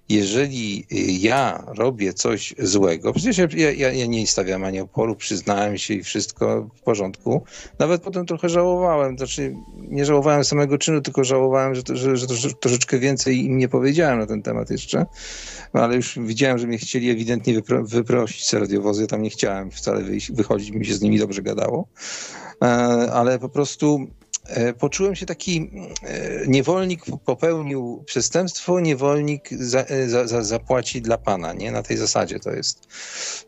[0.09, 0.87] jeżeli
[1.21, 6.03] ja robię coś złego, przecież ja, ja, ja, nie stawiam ani oporu, przyznałem się i
[6.03, 7.44] wszystko w porządku.
[7.79, 12.99] Nawet potem trochę żałowałem, znaczy nie żałowałem samego czynu, tylko żałowałem, że, że, że troszeczkę
[12.99, 15.07] więcej im nie powiedziałem na ten temat jeszcze.
[15.75, 19.31] No, ale już widziałem, że mnie chcieli ewidentnie wypro, wyprosić z radiowozy, ja tam nie
[19.31, 21.88] chciałem wcale wyjść, wychodzić, mi się z nimi dobrze gadało.
[22.62, 22.66] E,
[23.12, 24.07] ale po prostu
[24.78, 25.70] poczułem się taki
[26.02, 31.72] e, niewolnik popełnił przestępstwo, niewolnik za, za, za, zapłaci dla pana, nie?
[31.72, 32.87] Na tej zasadzie to jest.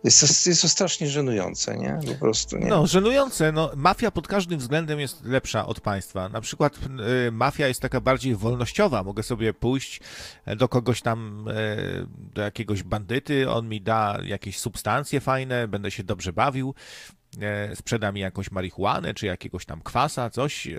[0.04, 1.98] Jest jest to strasznie żenujące, nie?
[2.06, 2.66] Po prostu, nie?
[2.66, 3.52] No, żenujące.
[3.52, 6.28] No, mafia pod każdym względem jest lepsza od państwa.
[6.28, 6.78] Na przykład
[7.28, 9.02] y, mafia jest taka bardziej wolnościowa.
[9.02, 10.00] Mogę sobie pójść
[10.56, 16.04] do kogoś tam, y, do jakiegoś bandyty, on mi da jakieś substancje fajne, będę się
[16.04, 17.19] dobrze bawił e,
[17.74, 20.72] sprzeda mi jakąś marihuanę, czy jakiegoś tam kwasa, coś, e,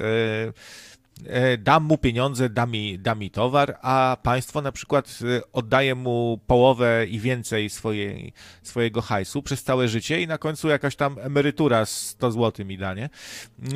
[1.26, 5.96] e, dam mu pieniądze, da mi, da mi towar, a państwo na przykład e, oddaje
[5.96, 8.34] mu połowę i więcej swojej,
[8.64, 12.94] swojego hajsu przez całe życie i na końcu jakaś tam emerytura 100 zł mi da,
[12.94, 13.10] nie?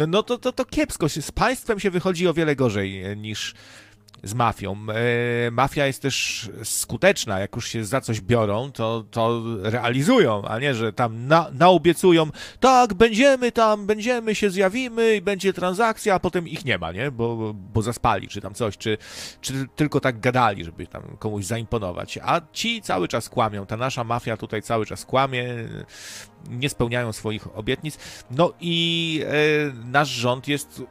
[0.08, 1.10] No to, to, to kiepsko.
[1.10, 3.54] Z państwem się wychodzi o wiele gorzej e, niż,
[4.23, 4.78] z mafią.
[5.47, 10.60] E, mafia jest też skuteczna, jak już się za coś biorą, to, to realizują, a
[10.60, 16.19] nie, że tam na, naobiecują, tak, będziemy tam, będziemy się zjawimy i będzie transakcja, a
[16.19, 17.12] potem ich nie ma, nie?
[17.12, 18.97] Bo, bo zaspali, czy tam coś, czy,
[19.41, 22.19] czy tylko tak gadali, żeby tam komuś zaimponować.
[22.23, 25.45] A ci cały czas kłamią, ta nasza mafia tutaj cały czas kłamie,
[26.49, 27.97] nie spełniają swoich obietnic.
[28.32, 30.84] No i e, nasz rząd jest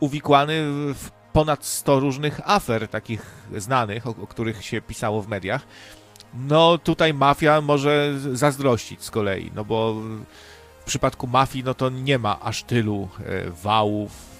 [0.00, 0.62] uwikłany
[0.94, 3.22] w ponad 100 różnych afer takich
[3.56, 5.66] znanych, o, o, których się pisało w mediach.
[6.34, 9.94] No tutaj mafia może zazdrościć z kolei, no bo
[10.80, 14.35] w przypadku mafii no to nie ma aż tylu e, wałów,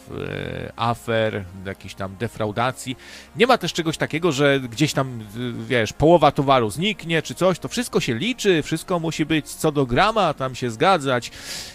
[0.77, 2.97] afer, jakiejś tam defraudacji.
[3.37, 5.21] Nie ma też czegoś takiego, że gdzieś tam,
[5.69, 9.87] wiesz, połowa towaru zniknie, czy coś, to wszystko się liczy, wszystko musi być co do
[9.87, 11.31] grama, tam się zgadzać,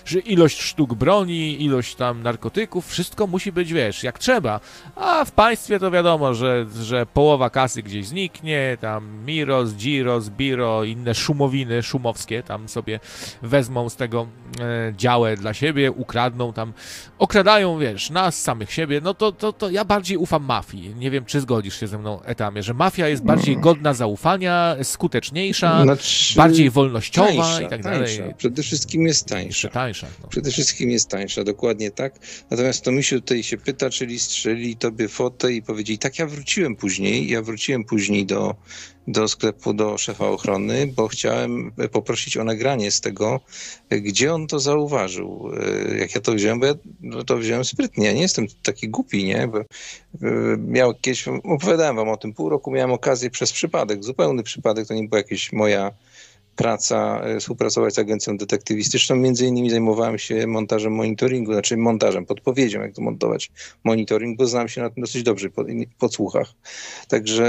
[0.06, 4.60] że ilość sztuk broni, ilość tam narkotyków, wszystko musi być, wiesz, jak trzeba.
[4.96, 10.84] A w państwie to wiadomo, że, że połowa kasy gdzieś zniknie, tam Miros, Giros, Biro,
[10.84, 13.00] inne szumowiny szumowskie tam sobie
[13.42, 14.28] wezmą z tego
[14.60, 16.74] e, działę dla siebie, ukradną tam,
[17.20, 20.96] okradają, wiesz, na nas, samych siebie, no to, to, to ja bardziej ufam mafii.
[20.96, 23.64] Nie wiem, czy zgodzisz się ze mną, Etamie, że mafia jest bardziej mm.
[23.64, 28.18] godna zaufania, skuteczniejsza, znaczy, bardziej wolnościowa tańsza, i tak dalej.
[28.18, 28.34] Tańsza.
[28.38, 29.70] Przede wszystkim jest tańsza.
[29.70, 30.28] tańsza no.
[30.28, 32.20] Przede wszystkim jest tańsza, dokładnie tak.
[32.52, 36.76] Natomiast to Misiu tutaj się pyta, czyli strzeli tobie fotę i powiedzieli, tak ja wróciłem
[36.76, 38.56] później, ja wróciłem później do
[39.12, 43.40] do sklepu do szefa ochrony, bo chciałem poprosić o nagranie z tego,
[43.90, 45.52] gdzie on to zauważył.
[45.92, 46.74] E, jak ja to wziąłem, bo ja
[47.26, 48.06] to wziąłem sprytnie.
[48.06, 49.48] Ja nie jestem taki głupi, nie?
[49.48, 49.66] Bo e,
[50.58, 54.94] miał kiedyś, opowiadałem wam o tym, pół roku miałem okazję przez przypadek, zupełny przypadek, to
[54.94, 55.92] nie była jakaś moja
[56.62, 59.16] praca, e, współpracować z agencją detektywistyczną.
[59.16, 63.52] Między innymi zajmowałem się montażem monitoringu, znaczy montażem, podpowiedzią, jak to montować
[63.84, 65.64] monitoring, bo znam się na tym dosyć dobrze po
[66.00, 66.54] podsłuchach.
[67.08, 67.46] Także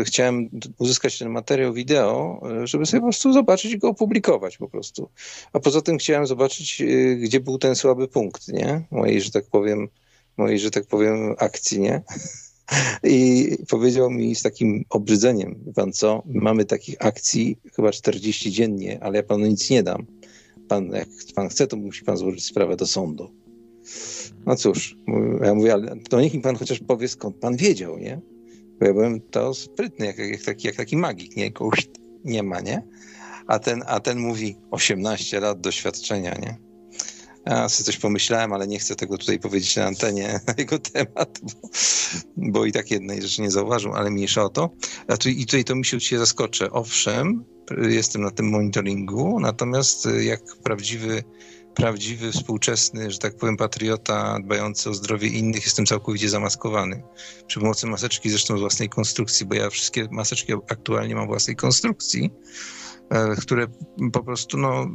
[0.00, 4.58] e, chciałem uzyskać ten materiał wideo, e, żeby sobie po prostu zobaczyć i go opublikować
[4.58, 5.08] po prostu.
[5.52, 6.82] A poza tym chciałem zobaczyć,
[7.16, 8.82] gdzie był ten słaby punkt, nie?
[8.90, 9.88] Mojej, że tak powiem,
[10.36, 12.02] mojej, że tak powiem, akcji, nie?
[13.04, 19.16] I powiedział mi z takim obrzydzeniem, pan co, mamy takich akcji chyba 40 dziennie, ale
[19.16, 20.06] ja panu nic nie dam.
[20.68, 23.30] Pan, jak pan chce, to musi pan złożyć sprawę do sądu.
[24.46, 24.96] No cóż,
[25.42, 28.20] ja mówię, ale to niech mi pan chociaż powie, skąd pan wiedział, nie?
[28.80, 31.52] Bo ja byłem to sprytny, jak, jak, taki, jak taki magik, nie?
[31.52, 31.88] Kogoś
[32.24, 32.82] nie ma, nie?
[33.46, 36.71] A ten, a ten mówi 18 lat doświadczenia, nie?
[37.46, 41.40] Ja sobie coś pomyślałem, ale nie chcę tego tutaj powiedzieć na antenie na jego temat,
[41.42, 41.68] bo,
[42.36, 44.70] bo i tak jednej rzeczy nie zauważył, ale mniejsza o to.
[45.08, 46.70] A tu, I tutaj to mi się cię zaskoczę.
[46.70, 47.44] Owszem,
[47.88, 51.22] jestem na tym monitoringu, natomiast jak prawdziwy
[51.74, 57.02] prawdziwy, współczesny, że tak powiem, patriota dbający o zdrowie innych, jestem całkowicie zamaskowany.
[57.46, 62.30] Przy pomocy maseczki, zresztą z własnej konstrukcji, bo ja wszystkie maseczki aktualnie mam własnej konstrukcji,
[63.40, 63.66] które
[64.12, 64.86] po prostu no,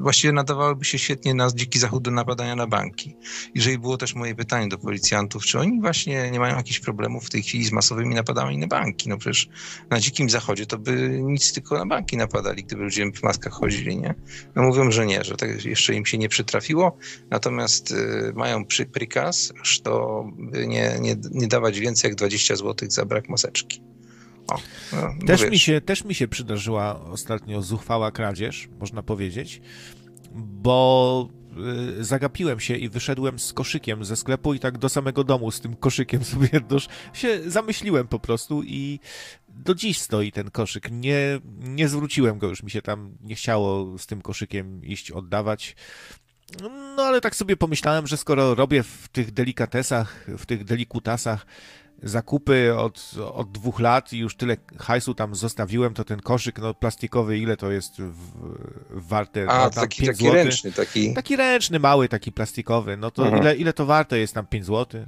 [0.00, 3.16] właściwie nadawałyby się świetnie na dziki zachód do napadania na banki.
[3.54, 7.30] Jeżeli było też moje pytanie do policjantów, czy oni właśnie nie mają jakichś problemów w
[7.30, 9.08] tej chwili z masowymi napadami na banki?
[9.08, 9.48] No przecież
[9.90, 13.96] na dzikim zachodzie to by nic tylko na banki napadali, gdyby ludzie w maskach chodzili,
[13.96, 14.14] nie?
[14.54, 16.96] No mówią, że nie, że tak jeszcze im się nie przytrafiło,
[17.30, 20.24] natomiast y, mają przy, prikaz, że to
[20.66, 23.82] nie, nie, nie dawać więcej jak 20 zł za brak maseczki.
[24.48, 24.58] O,
[24.92, 29.60] no, też, mi się, też mi się przydarzyła ostatnio zuchwała kradzież, można powiedzieć,
[30.34, 31.28] bo
[32.00, 35.60] y, zagapiłem się i wyszedłem z koszykiem ze sklepu i tak do samego domu z
[35.60, 36.88] tym koszykiem sobie dosz...
[37.12, 39.00] się zamyśliłem po prostu i
[39.48, 40.90] do dziś stoi ten koszyk.
[40.90, 45.76] Nie, nie zwróciłem go, już mi się tam nie chciało z tym koszykiem iść oddawać.
[46.96, 51.46] No ale tak sobie pomyślałem, że skoro robię w tych delikatesach, w tych delikutasach
[52.02, 56.74] zakupy od, od dwóch lat i już tyle hajsu tam zostawiłem, to ten koszyk no,
[56.74, 58.14] plastikowy, ile to jest w,
[58.90, 59.46] warte?
[59.48, 61.14] A, no, taki, taki ręczny, taki...
[61.14, 65.06] Taki ręczny, mały, taki plastikowy, no to ile, ile to warte jest tam 5 zł?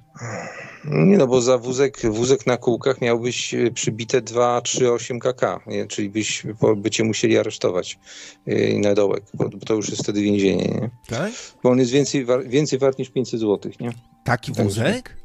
[0.85, 5.87] Nie no, bo za wózek, wózek na kółkach miałbyś e, przybite 2,38 kk, nie?
[5.87, 6.43] czyli byś,
[6.77, 7.99] by cię musieli aresztować
[8.47, 10.91] yy, na dołek, bo, bo, to już jest wtedy więzienie, nie?
[11.09, 11.33] Tak?
[11.63, 13.93] Bo on jest więcej, więcej wart niż 500 zł, nie?
[14.25, 15.24] Taki wózek?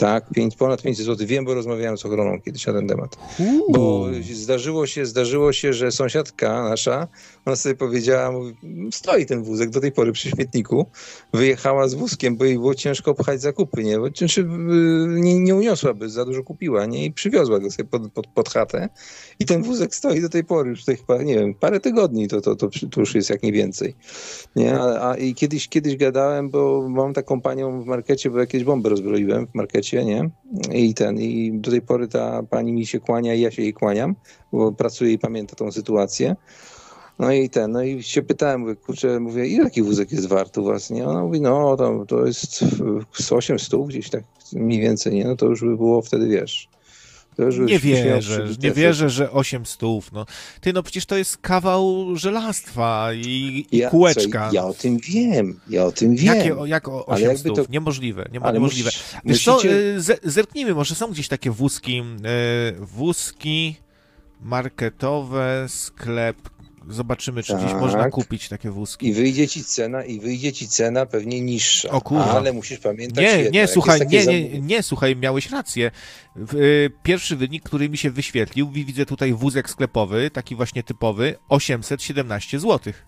[0.00, 1.26] Tak, pięć, ponad 500 zł.
[1.26, 3.16] Wiem, bo rozmawiałem z ochroną kiedyś na ten temat.
[3.70, 7.08] Bo zdarzyło się, zdarzyło się, że sąsiadka nasza,
[7.44, 8.56] ona sobie powiedziała, mówi,
[8.92, 10.86] stoi ten wózek do tej pory przy śmietniku,
[11.34, 13.98] wyjechała z wózkiem, bo jej było ciężko pchać zakupy, nie?
[13.98, 14.26] Bo, czy,
[15.08, 17.04] nie, nie uniosłaby, za dużo kupiła, nie?
[17.04, 18.88] I przywiozła go sobie pod, pod, pod chatę
[19.38, 22.56] i ten wózek stoi do tej pory, już chyba, nie wiem, parę tygodni to, to,
[22.56, 23.94] to, to już jest jak nie więcej.
[24.56, 24.78] Nie?
[24.78, 28.88] A, a i kiedyś, kiedyś gadałem, bo mam taką panią w markecie, bo jakieś bomby
[28.88, 30.30] rozbroiłem w markecie, nie?
[30.72, 33.72] I ten, i do tej pory ta pani mi się kłania i ja się jej
[33.72, 34.16] kłaniam,
[34.52, 36.36] bo pracuje i pamięta tą sytuację.
[37.18, 40.58] No i ten, no i się pytałem, mówię, kurczę, mówię, ile taki wózek jest wart
[40.58, 41.06] u was, nie?
[41.06, 42.64] Ona mówi, no to, to jest
[43.12, 45.24] z 8 stóp gdzieś tak mniej więcej, nie?
[45.24, 46.68] No to już by było wtedy, wiesz,
[47.60, 50.12] nie wierzę, nie wierzę, że 8 stów.
[50.12, 50.26] No.
[50.60, 54.48] Ty, no przecież to jest kawał żelastwa i, i ja, kółeczka.
[54.48, 56.36] Co, ja o tym wiem, ja o tym wiem.
[56.36, 57.56] Jakie, jak 8 stów?
[57.56, 57.64] To...
[57.70, 58.90] Niemożliwe, nie, niemożliwe.
[58.90, 60.02] Musisz, Wiesz musicie...
[60.02, 63.76] co, zerknijmy, może są gdzieś takie wózki, yy, wózki
[64.40, 66.36] marketowe, sklep
[66.88, 67.62] Zobaczymy, czy tak.
[67.62, 68.12] gdzieś można tak.
[68.12, 69.06] kupić takie wózki.
[69.06, 71.90] I wyjdzie ci cena, i wyjdzie ci cena pewnie niższa.
[71.90, 72.30] O kurwa.
[72.30, 75.90] Ale musisz pamiętać Nie, jedno, nie, słuchaj, nie, nie, nie, słuchaj, miałeś rację.
[76.54, 82.58] Y, pierwszy wynik, który mi się wyświetlił, widzę tutaj wózek sklepowy, taki właśnie typowy, 817
[82.58, 83.06] złotych.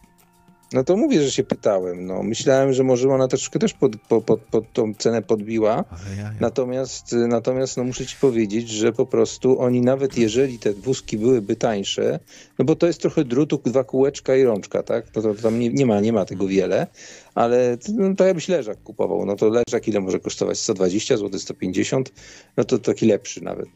[0.73, 2.07] No to mówię, że się pytałem.
[2.07, 5.85] No, myślałem, że może ona troszkę też pod, pod, pod, pod tą cenę podbiła.
[6.17, 6.33] Ja, ja.
[6.41, 11.57] Natomiast, natomiast no, muszę ci powiedzieć, że po prostu oni nawet jeżeli te wózki byłyby
[11.57, 12.19] tańsze,
[12.59, 15.11] no bo to jest trochę drutu, dwa kółeczka i rączka, tak?
[15.11, 16.87] To, to tam nie, nie, ma, nie ma tego wiele,
[17.35, 20.59] ale no, to jakbyś leżak kupował, no to leżak ile może kosztować?
[20.59, 22.13] 120 zł, 150?
[22.57, 23.67] No to taki lepszy nawet.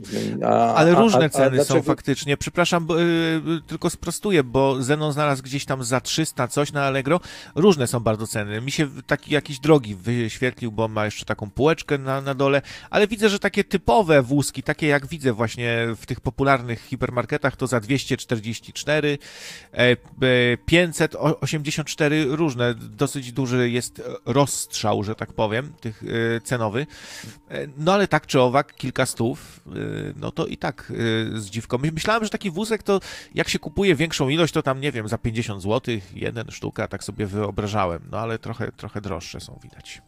[0.45, 1.79] A, ale różne a, a, ceny dlaczego...
[1.79, 2.37] są faktycznie.
[2.37, 7.21] Przepraszam, bo, yy, tylko sprostuję, bo Zenon znalazł gdzieś tam za 300 coś na Allegro.
[7.55, 8.61] Różne są bardzo ceny.
[8.61, 13.07] Mi się taki jakiś drogi wyświetlił, bo ma jeszcze taką półeczkę na, na dole, ale
[13.07, 17.81] widzę, że takie typowe wózki, takie jak widzę właśnie w tych popularnych hipermarketach, to za
[17.81, 19.19] 244,
[20.67, 26.87] 584 e, różne, dosyć duże duży jest rozstrzał, że tak powiem, tych e, cenowy.
[27.51, 29.71] E, no ale tak czy owak, kilka stów, e,
[30.17, 30.93] no to i tak
[31.35, 31.79] z dziwką.
[31.79, 33.01] Myślałem, że taki wózek to
[33.35, 37.05] jak się kupuje większą ilość, to tam nie wiem, za 50 zł, jeden sztuka, tak
[37.05, 38.03] sobie wyobrażałem.
[38.11, 40.03] No ale trochę, trochę droższe są widać.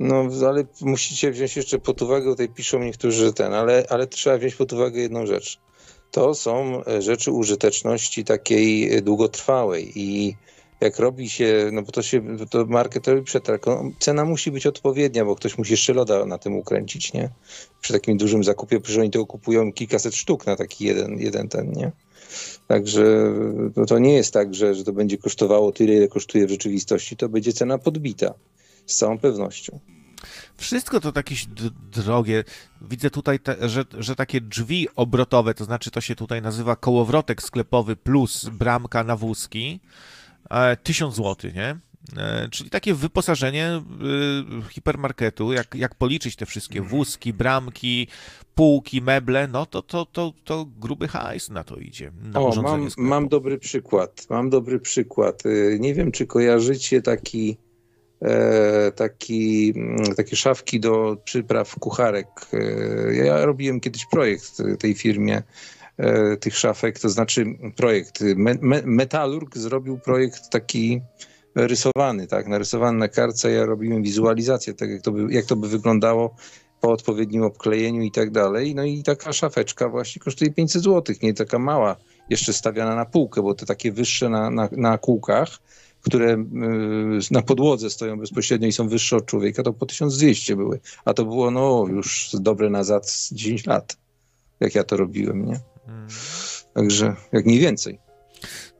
[0.00, 4.54] No, ale musicie wziąć jeszcze pod uwagę, tutaj piszą niektórzy ten, ale, ale trzeba wziąć
[4.54, 5.60] pod uwagę jedną rzecz.
[6.10, 10.36] To są rzeczy użyteczności takiej długotrwałej i
[10.80, 15.24] jak robi się, no bo to się, to market przetarg, no, cena musi być odpowiednia,
[15.24, 17.30] bo ktoś musi jeszcze loda na tym ukręcić, nie?
[17.80, 21.72] Przy takim dużym zakupie, przecież oni to kupują kilkaset sztuk na taki jeden, jeden ten,
[21.72, 21.92] nie?
[22.66, 23.32] Także
[23.76, 27.16] no to nie jest tak, że, że to będzie kosztowało tyle, ile kosztuje w rzeczywistości,
[27.16, 28.34] to będzie cena podbita,
[28.86, 29.80] z całą pewnością.
[30.56, 31.46] Wszystko to jakieś
[31.92, 32.44] drogie.
[32.80, 37.42] Widzę tutaj, te, że, że takie drzwi obrotowe, to znaczy to się tutaj nazywa kołowrotek
[37.42, 39.80] sklepowy plus bramka na wózki.
[40.82, 41.76] 1000 zł, nie?
[42.16, 43.82] E, czyli takie wyposażenie
[44.68, 46.96] y, hipermarketu, jak, jak policzyć te wszystkie mhm.
[46.96, 48.08] wózki, bramki,
[48.54, 52.12] półki, meble, no to, to, to, to gruby hajs na to idzie.
[52.32, 54.26] Na o, mam, mam dobry przykład.
[54.30, 55.46] Mam dobry przykład.
[55.46, 57.56] Y, nie wiem, czy kojarzycie taki,
[58.22, 62.28] e, taki, mm, takie szafki do przypraw kucharek.
[62.52, 65.75] E, ja robiłem kiedyś projekt tej firmie E,
[66.40, 68.20] tych szafek, to znaczy projekt.
[68.20, 71.00] Me, me, Metalurg zrobił projekt taki
[71.54, 75.68] rysowany, tak, narysowany na kartce, ja robiłem wizualizację, tak jak to by, jak to by
[75.68, 76.34] wyglądało
[76.80, 78.74] po odpowiednim obklejeniu i tak dalej.
[78.74, 81.96] No i taka szafeczka właśnie kosztuje 500 zł, nie taka mała,
[82.30, 85.48] jeszcze stawiana na półkę, bo te takie wyższe na, na, na kółkach,
[86.00, 86.38] które y,
[87.30, 90.80] na podłodze stoją bezpośrednio i są wyższe od człowieka, to po 1200 były.
[91.04, 93.96] A to było no już dobre nazad 10 lat,
[94.60, 95.60] jak ja to robiłem, nie?
[96.74, 98.05] Także jak mniej więcej.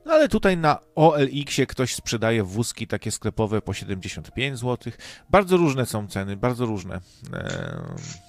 [0.07, 4.93] No ale tutaj na OLX-ie ktoś sprzedaje wózki takie sklepowe po 75 zł.
[5.31, 7.01] Bardzo różne są ceny, bardzo różne.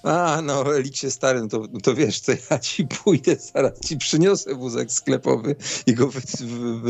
[0.02, 3.96] A, no OLX-ie stary, no to, no to wiesz co, ja ci pójdę, zaraz ci
[3.96, 6.20] przyniosę wózek sklepowy i go wy,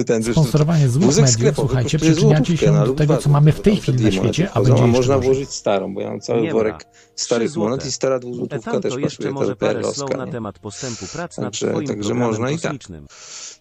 [0.05, 4.05] wy, Sponsorowanie złych mediów, sklepowy, słuchajcie, przyczyniacie się do tego, co mamy w tej chwili
[4.05, 6.85] na świecie, a będzie Można włożyć starą, bo ja mam cały worek
[7.17, 11.53] starych monet i stara dwuzłotówka też pasuje, może parę słów na temat postępu prac nad
[11.53, 12.73] twoim także można i tak.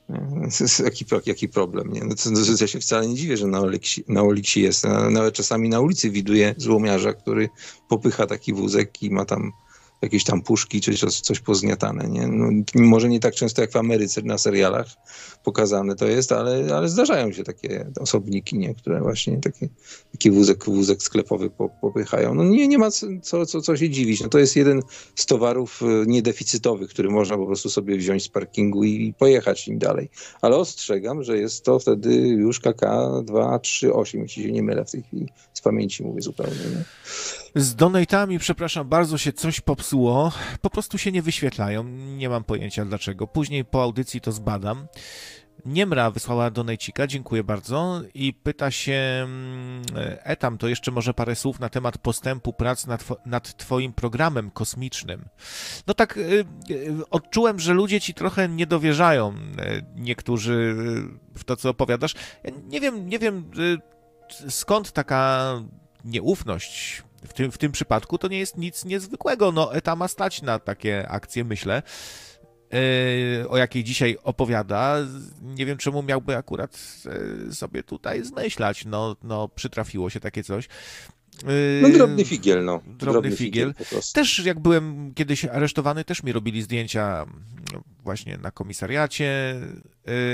[0.85, 2.01] Jaki, jaki problem, nie?
[2.03, 4.83] No to, to, ja się wcale nie dziwię, że na Olixie, na Olixie jest.
[5.11, 7.49] Nawet czasami na ulicy widuję złomiarza, który
[7.87, 9.51] popycha taki wózek i ma tam
[10.01, 12.07] jakieś tam puszki czy coś, coś pozniatane.
[12.07, 12.27] Nie?
[12.27, 14.87] No, może nie tak często jak w Ameryce na serialach
[15.43, 18.75] pokazane to jest, ale, ale zdarzają się takie osobniki, nie?
[18.75, 19.69] które właśnie taki,
[20.11, 21.49] taki wózek, wózek sklepowy
[21.81, 22.33] popychają.
[22.33, 22.91] No nie, nie ma
[23.21, 24.21] co, co, co się dziwić.
[24.21, 24.81] No to jest jeden
[25.15, 29.79] z towarów e, niedeficytowych, który można po prostu sobie wziąć z parkingu i pojechać nim
[29.79, 30.09] dalej.
[30.41, 32.81] Ale ostrzegam, że jest to wtedy już KK
[33.23, 35.29] 238, jeśli się nie mylę w tej chwili.
[35.53, 36.55] Z pamięci mówię zupełnie.
[36.55, 36.83] Nie?
[37.55, 40.31] Z donatami, przepraszam bardzo, się coś popsuło.
[40.61, 41.83] Po prostu się nie wyświetlają.
[42.17, 43.27] Nie mam pojęcia dlaczego.
[43.27, 44.87] Później po audycji to zbadam.
[45.65, 48.93] Niemra wysłała donajcika, dziękuję bardzo, i pyta się
[49.23, 49.81] mm,
[50.23, 55.25] Etam, to jeszcze może parę słów na temat postępu prac nad, nad Twoim programem kosmicznym.
[55.87, 60.75] No tak, y, y, odczułem, że ludzie Ci trochę nie dowierzają, y, niektórzy,
[61.35, 62.13] w to, co opowiadasz.
[62.63, 63.51] Nie wiem, nie wiem,
[64.49, 65.53] skąd taka
[66.05, 69.51] nieufność w tym, w tym przypadku to nie jest nic niezwykłego.
[69.51, 71.83] No, ETA ma stać na takie akcje, myślę,
[72.71, 74.97] yy, o jakiej dzisiaj opowiada.
[75.41, 76.79] Nie wiem, czemu miałby akurat
[77.45, 78.85] yy, sobie tutaj zmyślać.
[78.85, 80.67] No, no przytrafiło się takie coś.
[81.81, 82.81] No drobny figiel, no.
[82.85, 83.73] Drobny, drobny figiel.
[83.73, 87.25] figiel też jak byłem kiedyś aresztowany, też mi robili zdjęcia
[87.73, 89.55] no, właśnie na komisariacie.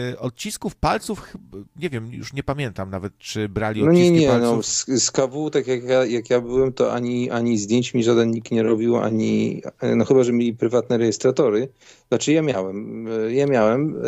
[0.10, 1.38] Yy, odcisków palców,
[1.76, 4.58] nie wiem, już nie pamiętam nawet, czy brali odciski no nie, nie, palców.
[4.58, 8.04] No, z, z KW, tak jak ja, jak ja byłem, to ani, ani zdjęć mi
[8.04, 9.62] żaden nikt nie robił, ani,
[9.96, 11.70] no chyba, że mieli prywatne rejestratory.
[12.08, 14.04] Znaczy ja miałem, ja miałem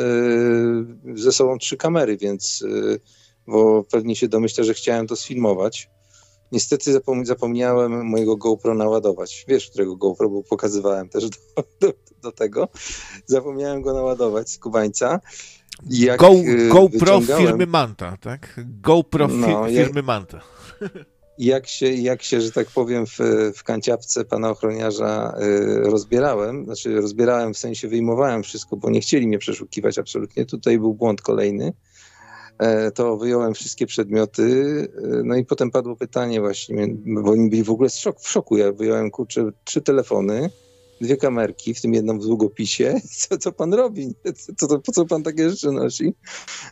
[1.05, 2.99] yy, ze sobą trzy kamery, więc yy,
[3.47, 5.89] bo pewnie się domyśla, że chciałem to sfilmować.
[6.55, 9.45] Niestety zapom zapomniałem mojego GoPro naładować.
[9.47, 11.37] Wiesz, którego GoPro, bo pokazywałem też do,
[11.81, 12.67] do, do tego.
[13.25, 15.19] Zapomniałem go naładować z Kubańca.
[15.89, 18.61] Jak Go, y, GoPro firmy Manta, tak?
[18.81, 20.41] GoPro fi no, firmy jak, Manta.
[21.37, 23.17] Jak się, jak się, że tak powiem, w,
[23.55, 29.27] w kanciapce pana ochroniarza y, rozbierałem, znaczy rozbierałem w sensie wyjmowałem wszystko, bo nie chcieli
[29.27, 30.45] mnie przeszukiwać absolutnie.
[30.45, 31.73] Tutaj był błąd kolejny.
[32.59, 34.43] E, to wyjąłem wszystkie przedmioty,
[34.97, 38.29] e, no i potem padło pytanie właśnie, bo oni byli w ogóle w, szok, w
[38.29, 38.57] szoku.
[38.57, 40.49] Ja wyjąłem, kurczę, trzy telefony,
[41.01, 43.01] dwie kamerki, w tym jedną w długopisie.
[43.29, 44.15] Co, co pan robi?
[44.57, 46.13] Co, to, po co pan takie rzeczy nosi?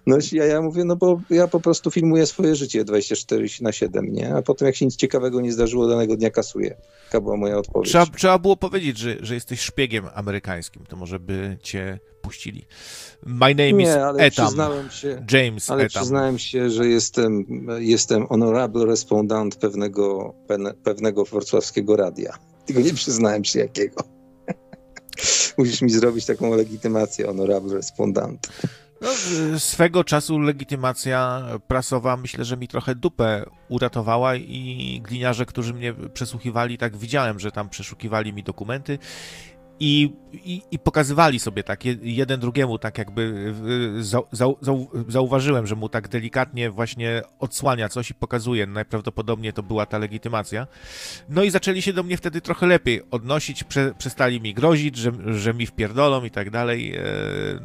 [0.08, 0.42] nosi?
[0.42, 4.36] A ja mówię, no bo ja po prostu filmuję swoje życie 24 na 7, nie?
[4.36, 6.76] A potem jak się nic ciekawego nie zdarzyło, danego dnia kasuję.
[7.06, 7.90] Taka była moja odpowiedź.
[7.90, 12.66] Trzeba, trzeba było powiedzieć, że, że jesteś szpiegiem amerykańskim, to może by cię puścili.
[13.26, 14.46] My name nie, is ale Etam.
[14.46, 16.02] Przyznałem się, James ale Etam.
[16.02, 17.46] przyznałem się, że jestem,
[17.80, 20.34] jestem honorable respondent pewnego,
[20.84, 22.38] pewnego wrocławskiego radia.
[22.66, 24.04] Tylko nie przyznałem się jakiego.
[25.58, 28.48] Musisz mi zrobić taką legitymację honorable respondent.
[29.02, 29.10] No,
[29.60, 36.78] swego czasu legitymacja prasowa myślę, że mi trochę dupę uratowała i gliniarze, którzy mnie przesłuchiwali,
[36.78, 39.00] tak widziałem, że tam przeszukiwali mi dokumenty
[39.86, 43.54] i, i, I, pokazywali sobie tak jeden drugiemu, tak jakby
[44.00, 44.58] zau, zau,
[45.08, 48.68] zauważyłem, że mu tak delikatnie właśnie odsłania coś i pokazuje.
[48.68, 50.68] Najprawdopodobniej to była ta legitymacja.
[51.30, 55.12] No i zaczęli się do mnie wtedy trochę lepiej odnosić, prze, przestali mi grozić, że,
[55.26, 57.04] że mi wpierdolą i tak dalej, e,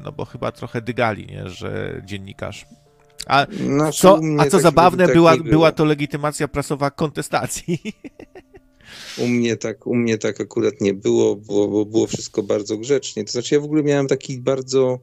[0.04, 2.66] no bo chyba trochę dygali, nie, że dziennikarz.
[3.26, 7.78] A znaczy, co, a co zabawne, była, była to legitymacja prasowa kontestacji.
[9.18, 13.24] U mnie tak, u mnie tak akurat nie było, bo, bo było wszystko bardzo grzecznie.
[13.24, 14.98] To znaczy ja w ogóle miałem taki bardzo,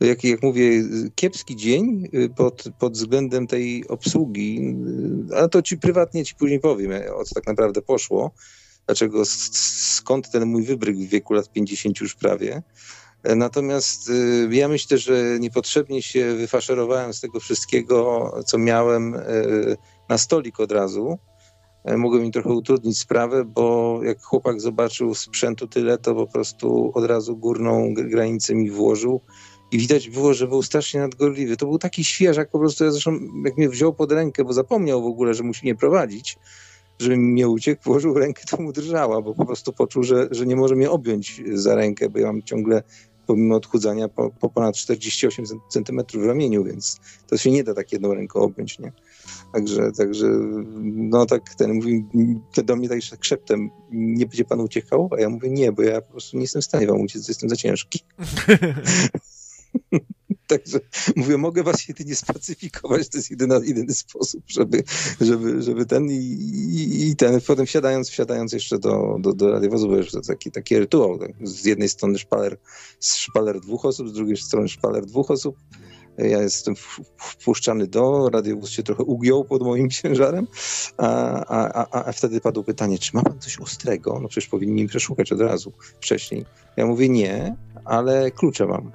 [0.00, 4.76] jak, jak mówię, kiepski dzień y, pod, pod względem tej obsługi,
[5.32, 8.30] y, a to ci prywatnie ci później powiem, o co tak naprawdę poszło,
[8.86, 12.62] dlaczego, skąd ten mój wybryk w wieku lat 50 już prawie.
[13.36, 19.16] Natomiast y, ja myślę, że niepotrzebnie się wyfaszerowałem z tego wszystkiego, co miałem
[20.08, 21.18] na stolik od razu
[21.84, 26.92] E, mogło mi trochę utrudnić sprawę, bo jak chłopak zobaczył sprzętu tyle, to po prostu
[26.94, 29.20] od razu górną granicę mi włożył
[29.72, 31.56] i widać było, że był strasznie nadgorliwy.
[31.56, 35.02] To był taki świeżak, po prostu ja zresztą jak mnie wziął pod rękę, bo zapomniał
[35.02, 36.38] w ogóle, że musi mnie prowadzić,
[36.98, 40.46] żeby mi nie uciekł, włożył rękę, to mu drżała, bo po prostu poczuł, że, że
[40.46, 42.82] nie może mnie objąć za rękę, bo ja mam ciągle
[43.32, 47.92] pomimo odchudzania po, po ponad 48 centymetrów w ramieniu, więc to się nie da tak
[47.92, 48.92] jedną ręką objąć, nie?
[49.52, 50.26] Także, także
[50.82, 52.04] no tak ten mówi
[52.64, 55.10] do mnie tak szeptem, nie będzie pan uciekał?
[55.16, 57.48] A ja mówię, nie, bo ja po prostu nie jestem w stanie wam uciec, jestem
[57.48, 58.00] za ciężki.
[60.46, 60.78] Także
[61.16, 64.82] mówię, mogę was jedynie spacyfikować, to jest jedyny, jedyny sposób, żeby,
[65.20, 70.04] żeby, żeby ten i, i, ten, potem wsiadając, wsiadając jeszcze do, do, do radiowozu, bo
[70.12, 71.30] to taki, taki rytuał, tak?
[71.42, 72.56] z jednej strony szpaler,
[73.00, 75.56] szpaler dwóch osób, z drugiej strony szpaler dwóch osób,
[76.18, 76.74] ja jestem
[77.18, 80.46] wpuszczany do, radiowóz się trochę ugiął pod moim ciężarem,
[80.96, 81.08] a,
[81.46, 84.18] a, a, wtedy padło pytanie, czy ma pan coś ostrego?
[84.22, 86.44] No przecież powinni mi przeszukać od razu wcześniej.
[86.76, 88.92] Ja mówię nie, ale klucze mam.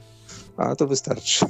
[0.58, 1.46] A to wystarczy.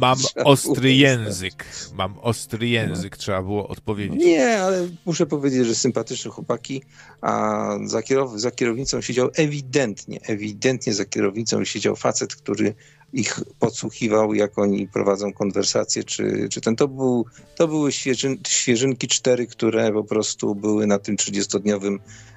[0.00, 1.64] Mam ostry język.
[1.94, 4.24] Mam ostry język, trzeba było odpowiedzieć.
[4.24, 6.82] Nie, ale muszę powiedzieć, że sympatyczne chłopaki,
[7.20, 12.74] a za, kierow za kierownicą siedział ewidentnie, ewidentnie za kierownicą siedział facet, który
[13.12, 16.76] ich podsłuchiwał, jak oni prowadzą konwersację, czy, czy ten.
[16.76, 17.26] To, był,
[17.56, 22.33] to były świeżyn, świeżynki cztery, które po prostu były na tym 30-dniowym E,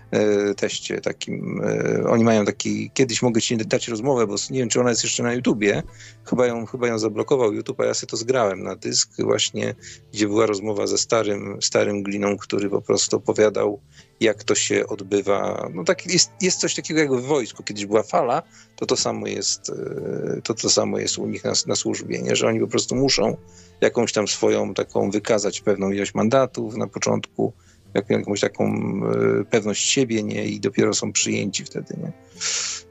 [0.58, 1.62] teście takim.
[1.64, 5.03] E, oni mają taki, kiedyś mogę ci dać rozmowę, bo nie wiem, czy ona jest
[5.03, 5.84] jeszcze na YouTubie.
[6.24, 9.76] Chyba ją, chyba ją zablokował YouTube, a ja sobie to zgrałem na dysk właśnie,
[10.14, 13.80] gdzie była rozmowa ze starym, starym Gliną, który po prostu opowiadał,
[14.20, 15.70] jak to się odbywa.
[15.74, 17.64] No tak, jest, jest coś takiego jak w wojsku.
[17.64, 18.43] Kiedyś była fala,
[18.76, 22.36] to to samo jest, e, to, to samo jest u nich na, na służbie, nie?
[22.36, 23.38] że oni po prostu muszą
[23.82, 27.53] jakąś tam swoją taką wykazać pewną ilość mandatów na początku,
[27.93, 30.45] jakąś taką e, pewność siebie, nie?
[30.45, 32.11] I dopiero są przyjęci wtedy, nie?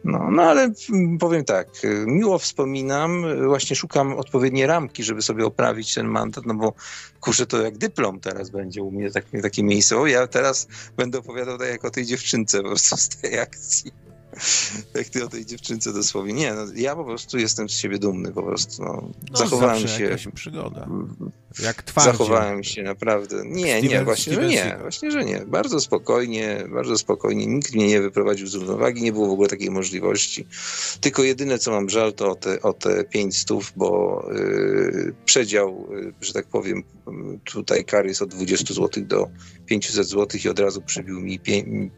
[0.04, 0.72] No, no ale
[1.20, 1.68] powiem tak,
[2.06, 6.72] miło wspominam, właśnie szukam odpowiedniej ramki, żeby sobie oprawić ten mandat, no bo
[7.20, 9.96] kurczę, to jak dyplom teraz będzie u mnie tak, takie miejsce.
[9.96, 14.05] O, ja teraz będę opowiadał tak jak o tej dziewczynce po prostu z tej akcji.
[14.94, 16.32] jak ty o tej dziewczynce dosłownie.
[16.32, 18.82] Nie, no, ja po prostu jestem z siebie dumny, po prostu.
[18.82, 20.04] No, no zachowałem się.
[20.04, 20.88] Jakaś przygoda.
[21.62, 22.10] Jak twardzie.
[22.10, 23.42] Zachowałem się naprawdę.
[23.44, 24.78] Nie, Steven, nie, właśnie, Steven że nie.
[24.80, 25.38] Właśnie, że nie.
[25.46, 27.46] Bardzo spokojnie, bardzo spokojnie.
[27.46, 30.46] Nikt mnie nie wyprowadził z równowagi, nie było w ogóle takiej możliwości.
[31.00, 36.14] Tylko jedyne, co mam żal, to o te, o te 500, bo yy, przedział, yy,
[36.20, 36.82] że tak powiem,
[37.44, 39.28] tutaj kar jest od 20 zł do
[39.66, 41.40] 500 zł i od razu przybił mi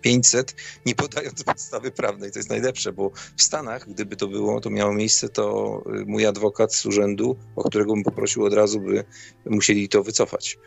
[0.00, 0.54] 500,
[0.86, 2.17] nie podając podstawy prawnej.
[2.18, 6.26] To jest najlepsze, bo w Stanach, gdyby to było, to miało miejsce, to y, mój
[6.26, 9.04] adwokat z urzędu, o którego bym poprosił od razu, by
[9.46, 10.58] musieli to wycofać,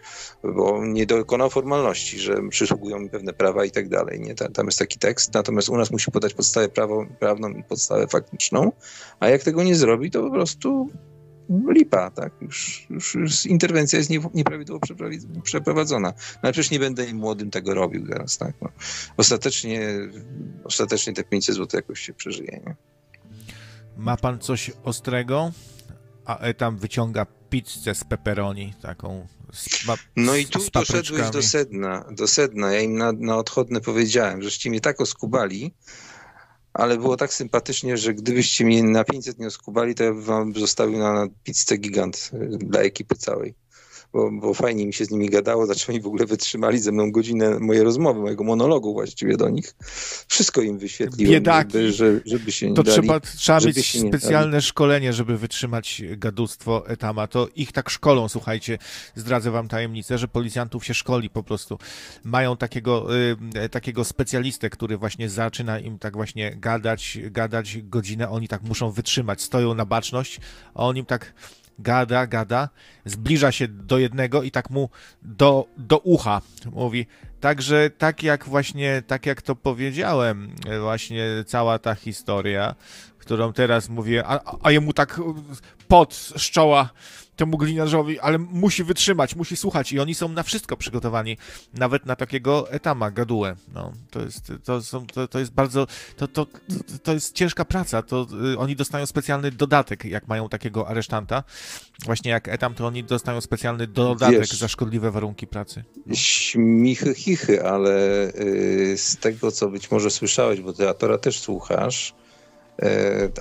[0.43, 4.19] bo nie dokonał formalności, że przysługują mi pewne prawa i tak dalej.
[4.19, 4.35] Nie?
[4.35, 8.71] Tam jest taki tekst, natomiast u nas musi podać podstawę prawo, prawną i podstawę faktyczną,
[9.19, 10.89] a jak tego nie zrobi, to po prostu
[11.67, 12.33] lipa, tak?
[12.41, 14.79] Już, już, już interwencja jest nieprawidłowo
[15.43, 16.09] przeprowadzona.
[16.09, 18.53] No ale przecież nie będę im młodym tego robił teraz, tak?
[18.61, 18.69] No.
[19.17, 19.89] Ostatecznie,
[20.63, 22.75] ostatecznie te 500 zł jakoś się przeżyje, nie?
[23.97, 25.51] Ma pan coś ostrego?
[26.25, 29.85] A Etam wyciąga pizzę z pepperoni, taką z,
[30.15, 32.73] No i tu doszedłeś do sedna, do sedna.
[32.73, 35.73] Ja im na, na odchodne powiedziałem, żeście mnie tak oskubali,
[36.73, 40.53] ale było tak sympatycznie, że gdybyście mnie na 500 nie oskubali, to ja bym wam
[40.53, 43.60] zostawił na pizzę gigant y, dla ekipy całej
[44.13, 47.59] bo, bo fajnie mi się z nimi gadało, zaczęli w ogóle wytrzymali ze mną godzinę
[47.59, 49.75] mojej rozmowy, mojego monologu właściwie do nich.
[50.27, 51.71] Wszystko im wyświetliłem, Biedaki.
[51.71, 56.87] Żeby, żeby, żeby się nie To dali, trzeba, trzeba mieć specjalne szkolenie, żeby wytrzymać gadustwo
[56.87, 57.27] Etama.
[57.27, 58.77] To ich tak szkolą, słuchajcie,
[59.15, 61.77] zdradzę wam tajemnicę, że policjantów się szkoli po prostu.
[62.23, 63.07] Mają takiego,
[63.65, 68.91] y, takiego specjalistę, który właśnie zaczyna im tak właśnie gadać, gadać godzinę, oni tak muszą
[68.91, 70.39] wytrzymać, stoją na baczność,
[70.73, 71.33] a on im tak
[71.81, 72.69] gada, gada,
[73.05, 74.89] zbliża się do jednego i tak mu
[75.21, 77.07] do, do ucha mówi.
[77.39, 82.75] Także tak jak właśnie, tak jak to powiedziałem, właśnie cała ta historia,
[83.17, 85.21] którą teraz mówię, a, a jemu tak
[85.87, 86.89] pot z czoła
[87.41, 91.37] temu gliniarzowi, ale musi wytrzymać, musi słuchać i oni są na wszystko przygotowani,
[91.73, 93.55] nawet na takiego etama, gadułę.
[93.73, 95.87] No, to jest, to są, to, to jest bardzo,
[96.17, 96.47] to, to,
[97.03, 101.43] to jest ciężka praca, to y, oni dostają specjalny dodatek, jak mają takiego aresztanta.
[102.05, 105.83] Właśnie jak etam, to oni dostają specjalny dodatek Wiesz, za szkodliwe warunki pracy.
[106.05, 106.15] No.
[106.15, 112.13] Śmichy, chichy, ale y, z tego, co być może słyszałeś, bo teatora też słuchasz,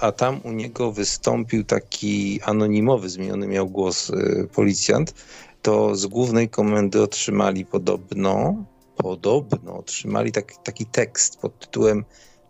[0.00, 5.14] a tam u niego wystąpił taki anonimowy, zmieniony miał głos e, policjant,
[5.62, 8.64] to z głównej komendy otrzymali podobno,
[8.96, 12.04] podobno otrzymali tak, taki tekst pod tytułem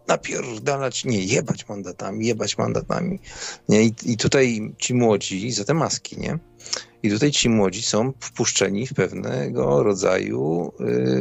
[0.09, 3.19] napierdalać, nie, jebać mandatami, jebać mandatami.
[3.69, 3.83] Nie?
[3.83, 6.39] I, I tutaj ci młodzi, za te maski, nie?
[7.03, 10.73] I tutaj ci młodzi są wpuszczeni w pewnego rodzaju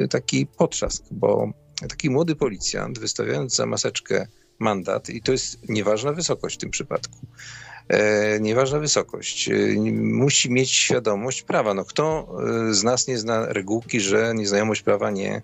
[0.03, 1.51] y, taki potrzask, bo
[1.89, 4.27] taki młody policjant wystawiając za maseczkę
[4.59, 7.17] mandat i to jest nieważna wysokość w tym przypadku.
[7.87, 9.49] E, nieważna wysokość.
[9.49, 9.53] E,
[10.01, 11.73] musi mieć świadomość prawa.
[11.73, 12.27] No kto
[12.69, 15.41] e, z nas nie zna regułki, że nieznajomość prawa nie,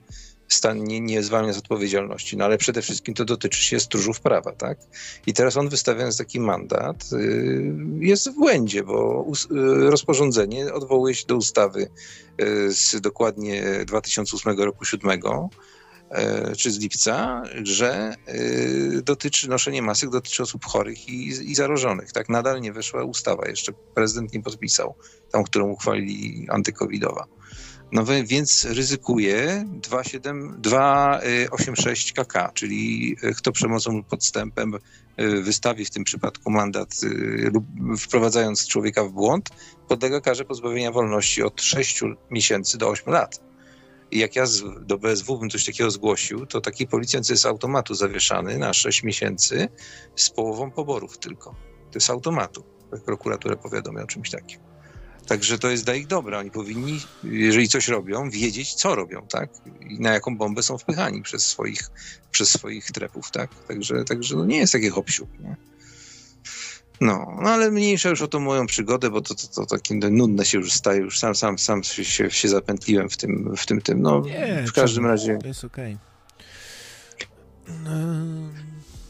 [0.48, 4.52] stan, nie, nie zwalnia z odpowiedzialności, no ale przede wszystkim to dotyczy się stróżów prawa,
[4.52, 4.78] tak?
[5.28, 11.28] I teraz on wystawiając taki mandat y, jest w błędzie, bo y, rozporządzenie odwołuje się
[11.28, 11.90] do ustawy
[12.42, 15.50] y, z dokładnie 2008 roku 7 e,
[16.58, 18.36] czy z lipca, że e,
[19.02, 22.12] dotyczy, noszenie masek dotyczy osób chorych i, i zagrożonych.
[22.12, 24.96] Tak, nadal nie weszła ustawa, jeszcze prezydent nie podpisał,
[25.32, 27.26] tą, którą uchwalili antykowidowa.
[27.92, 34.74] No więc ryzykuje 286 kk, czyli kto przemocą podstępem
[35.44, 36.96] wystawi w tym przypadku mandat
[37.54, 37.66] lub
[38.00, 39.50] wprowadzając człowieka w błąd,
[39.88, 42.02] podlega karze pozbawienia wolności od 6
[42.32, 43.40] miesięcy do 8 lat.
[44.12, 44.46] I jak ja
[44.82, 49.04] do BSW bym coś takiego zgłosił, to taki policjant jest z automatu zawieszany na 6
[49.04, 49.68] miesięcy
[50.16, 51.56] z połową poborów tylko.
[51.92, 52.64] To jest automatu.
[53.06, 54.60] Prokuraturę powiadomią o czymś takim.
[55.28, 56.40] Także to jest dla ich dobra.
[56.40, 59.50] Oni powinni, jeżeli coś robią, wiedzieć, co robią, tak?
[59.90, 61.90] I na jaką bombę są wpychani przez swoich,
[62.32, 63.66] przez swoich trepów, tak?
[63.68, 65.08] Także, także no nie jest taki hop
[65.40, 65.56] nie?
[67.02, 70.46] No, no ale mniejsza już o tą moją przygodę, bo to, to, to takie nudne
[70.46, 74.02] się już staje, już sam, sam, sam się, się zapętliłem w tym, w tym, tym.
[74.02, 75.38] No, nie, w każdym razie...
[75.38, 75.94] To jest okej.
[75.94, 76.16] Okay.
[77.84, 77.92] No,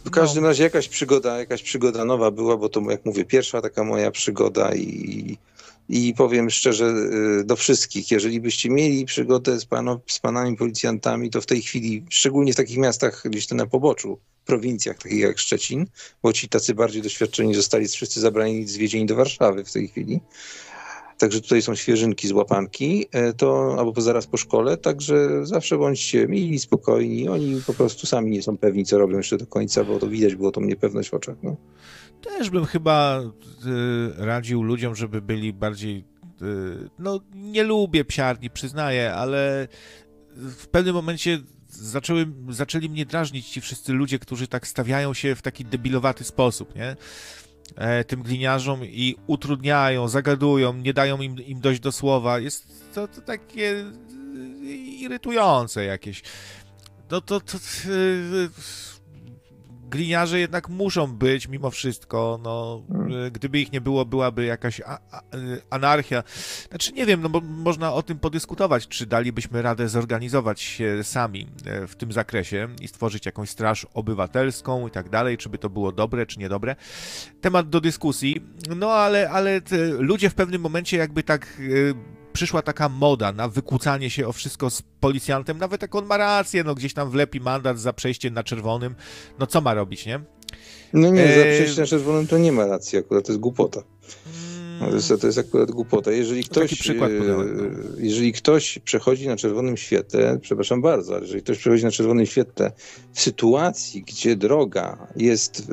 [0.06, 0.50] w każdym no.
[0.50, 4.76] razie jakaś przygoda, jakaś przygoda nowa była, bo to, jak mówię, pierwsza taka moja przygoda
[4.76, 5.38] i,
[5.90, 6.86] i powiem szczerze
[7.42, 11.62] y, do wszystkich, jeżeli byście mieli przygodę z, pano, z panami policjantami, to w tej
[11.62, 15.86] chwili, szczególnie w takich miastach gdzieś to na poboczu, prowincjach takich jak Szczecin,
[16.24, 20.20] bo ci tacy bardziej doświadczeni zostali wszyscy zabrani, zwiezieni do Warszawy w tej chwili.
[21.18, 26.28] Także tutaj są świeżynki z łapanki, e, to albo zaraz po szkole, także zawsze bądźcie
[26.28, 27.30] mili, spokojni.
[27.30, 30.36] Oni po prostu sami nie są pewni, co robią jeszcze do końca, bo to widać
[30.36, 31.36] było tą niepewność w oczach.
[31.44, 31.56] No.
[32.22, 36.06] Też bym chyba y, radził ludziom, żeby byli bardziej.
[36.42, 39.68] Y, no, nie lubię psiarni, przyznaję, ale
[40.36, 41.40] w pewnym momencie
[41.70, 46.76] zaczęły, zaczęli mnie drażnić ci wszyscy ludzie, którzy tak stawiają się w taki debilowaty sposób,
[46.76, 46.96] nie?
[47.76, 52.40] E, tym gliniarzom i utrudniają, zagadują, nie dają im, im dojść do słowa.
[52.40, 53.86] Jest to, to takie
[55.00, 56.22] irytujące jakieś.
[57.12, 57.66] No to, to, to
[59.96, 63.32] gliniarze jednak muszą być mimo wszystko, no, hmm.
[63.32, 65.22] gdyby ich nie było, byłaby jakaś a, a,
[65.70, 66.24] anarchia.
[66.70, 71.48] Znaczy, nie wiem, no bo można o tym podyskutować, czy dalibyśmy radę zorganizować się sami
[71.66, 75.70] e, w tym zakresie i stworzyć jakąś straż obywatelską i tak dalej, czy by to
[75.70, 76.76] było dobre, czy niedobre.
[77.42, 78.42] Temat do dyskusji,
[78.76, 79.62] no ale, ale
[80.00, 84.70] ludzie w pewnym momencie jakby tak e, przyszła taka moda na wykłócanie się o wszystko
[84.70, 88.44] z policjantem, nawet jak on ma rację, no gdzieś tam wlepi mandat za przejście na
[88.44, 88.96] czerwonym,
[89.40, 90.20] no co ma robić, nie?
[90.94, 93.84] No nie, za e, przejście na czerwonym to nie ma racji akurat, to jest głupota.
[94.82, 96.12] No to, jest, to jest akurat głupota.
[96.12, 97.44] Jeżeli ktoś, przykład e, no.
[97.98, 102.72] jeżeli ktoś przechodzi na czerwonym świetle, przepraszam bardzo, ale jeżeli ktoś przechodzi na czerwonym świetle
[103.14, 105.72] w sytuacji, gdzie droga jest,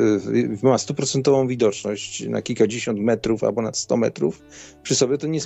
[0.62, 4.42] ma stuprocentową widoczność na kilkadziesiąt metrów albo na 100 metrów,
[4.82, 5.40] przy sobie to nie,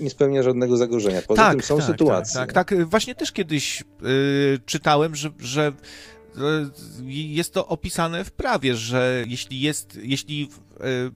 [0.00, 1.22] nie spełnia żadnego zagrożenia.
[1.22, 2.34] Poza tak, tym są tak, sytuacje.
[2.34, 2.88] Tak, tak, tak.
[2.88, 5.72] Właśnie też kiedyś yy, czytałem, że, że
[7.06, 11.12] jest to opisane w prawie, że jeśli jest, jeśli yy,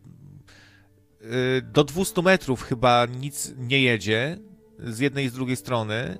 [1.62, 4.39] do 200 metrów chyba nic nie jedzie
[4.79, 6.18] z jednej i z drugiej strony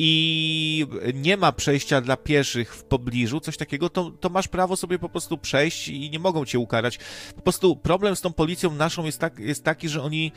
[0.00, 4.98] i nie ma przejścia dla pieszych w pobliżu, coś takiego, to, to masz prawo sobie
[4.98, 6.98] po prostu przejść i nie mogą cię ukarać.
[7.36, 10.32] Po prostu problem z tą policją naszą jest, tak, jest taki, że oni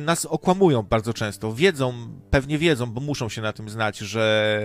[0.00, 1.54] nas okłamują bardzo często.
[1.54, 1.94] Wiedzą,
[2.30, 4.62] pewnie wiedzą, bo muszą się na tym znać, że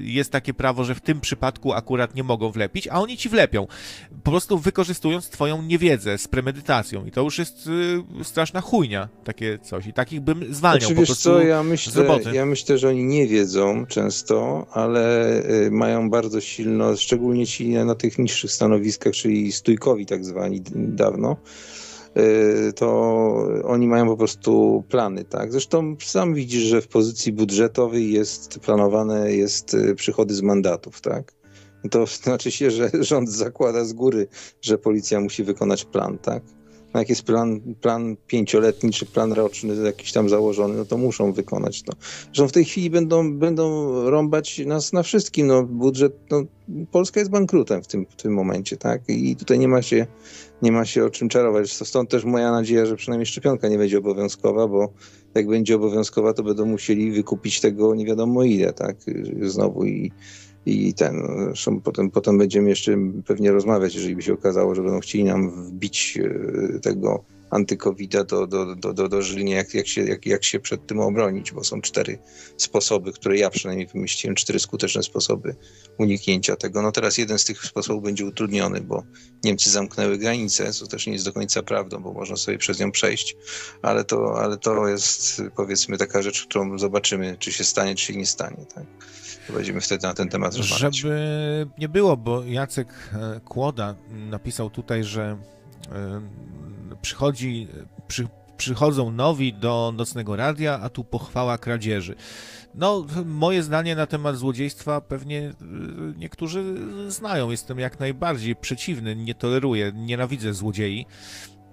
[0.00, 3.66] jest takie prawo, że w tym przypadku akurat nie mogą wlepić, a oni ci wlepią.
[4.24, 7.06] Po prostu wykorzystując twoją niewiedzę z premedytacją.
[7.06, 7.66] I to już jest
[8.20, 9.86] y, straszna chujnia, takie coś.
[9.86, 13.26] I takich bym zwalniał znaczy, po prostu co, ja myślę, ja myślę, że oni nie
[13.26, 15.32] wiedzą często, ale
[15.66, 21.36] y, mają bardzo silno, szczególnie ci na tych niższych stanowiskach, czyli stójkowi tak zwani dawno,
[22.76, 25.52] to oni mają po prostu plany, tak?
[25.52, 31.32] Zresztą sam widzisz, że w pozycji budżetowej jest planowane jest y, przychody z mandatów, tak?
[31.90, 34.26] To znaczy się, że rząd zakłada z góry,
[34.62, 36.42] że policja musi wykonać plan, tak?
[36.94, 41.82] Jak jest plan, plan pięcioletni czy plan roczny jakiś tam założony, no to muszą wykonać
[41.82, 41.92] to.
[42.32, 45.46] Że w tej chwili będą, będą rąbać nas na wszystkim.
[45.46, 46.42] No budżet, no,
[46.90, 49.02] Polska jest bankrutem w tym, w tym momencie, tak?
[49.08, 50.06] I tutaj nie ma się
[50.62, 51.72] nie ma się o czym czarować.
[51.72, 54.92] Stąd też moja nadzieja, że przynajmniej szczepionka nie będzie obowiązkowa, bo
[55.34, 58.96] jak będzie obowiązkowa, to będą musieli wykupić tego nie wiadomo ile, tak?
[59.42, 60.12] Znowu i,
[60.66, 62.96] i ten, zresztą potem, potem będziemy jeszcze
[63.26, 66.18] pewnie rozmawiać, jeżeli by się okazało, że będą chcieli nam wbić
[66.74, 67.24] e, tego
[67.54, 71.00] antykowida do, do, do, do, do Żlinia, jak, jak, się, jak, jak się przed tym
[71.00, 72.18] obronić, bo są cztery
[72.56, 75.56] sposoby, które ja przynajmniej wymyśliłem, cztery skuteczne sposoby
[75.98, 76.82] uniknięcia tego.
[76.82, 79.04] No teraz jeden z tych sposobów będzie utrudniony, bo
[79.44, 82.92] Niemcy zamknęły granicę, co też nie jest do końca prawdą, bo można sobie przez nią
[82.92, 83.36] przejść,
[83.82, 88.16] ale to, ale to jest powiedzmy taka rzecz, którą zobaczymy, czy się stanie, czy się
[88.16, 88.66] nie stanie.
[88.74, 88.84] Tak?
[89.54, 90.96] Będziemy wtedy na ten temat rozmawiać.
[90.96, 95.38] Żeby nie było, bo Jacek e, Kłoda napisał tutaj, że
[97.02, 97.68] przychodzi,
[98.08, 98.26] przy,
[98.56, 102.14] przychodzą nowi do nocnego radia, a tu pochwała kradzieży.
[102.74, 105.54] No, moje zdanie na temat złodziejstwa pewnie e,
[106.16, 106.64] niektórzy
[107.08, 107.50] znają.
[107.50, 111.06] Jestem jak najbardziej przeciwny, nie toleruję, nienawidzę złodziei.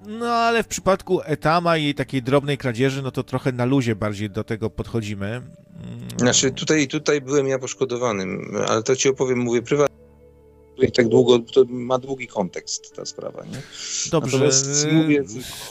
[0.07, 4.29] No ale w przypadku Etama i takiej drobnej kradzieży, no to trochę na luzie bardziej
[4.29, 5.27] do tego podchodzimy.
[5.27, 5.51] Mm.
[6.17, 10.00] Znaczy tutaj, tutaj byłem ja poszkodowanym, ale to ci opowiem, mówię prywatnie.
[10.75, 13.61] Tutaj tak długo, to ma długi kontekst ta sprawa, nie?
[14.11, 15.23] Dobrze, natomiast, mówię,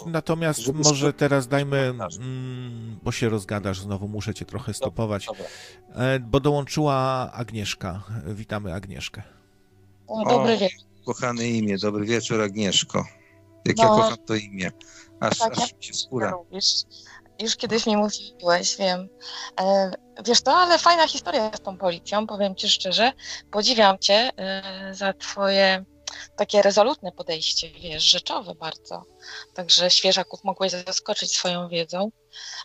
[0.07, 5.45] natomiast może teraz dajmy, mm, bo się rozgadasz, znowu muszę cię trochę stopować, dobra,
[5.89, 6.05] dobra.
[6.07, 6.95] E, bo dołączyła
[7.33, 8.03] Agnieszka.
[8.27, 9.23] Witamy Agnieszkę.
[10.07, 10.87] O, dobry wieczór.
[11.05, 13.05] Kochane imię, dobry wieczór Agnieszko.
[13.65, 14.71] Jak no, ja kocham to imię.
[15.21, 16.33] Aż, tak, aż mi się skóra.
[17.41, 19.09] Już kiedyś mi mówiłeś, wiem.
[19.61, 19.91] E,
[20.27, 23.13] wiesz to, ale fajna historia z tą policją, powiem ci szczerze.
[23.53, 25.85] Podziwiam cię e, za twoje
[26.37, 29.05] takie rezolutne podejście, wiesz, rzeczowe bardzo.
[29.55, 32.11] Także świeżaków mogłeś zaskoczyć swoją wiedzą.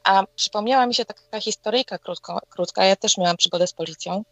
[0.04, 2.86] A przypomniała mi się taka historyjka krótko, krótka.
[2.86, 4.24] Ja też miałam przygodę z policją.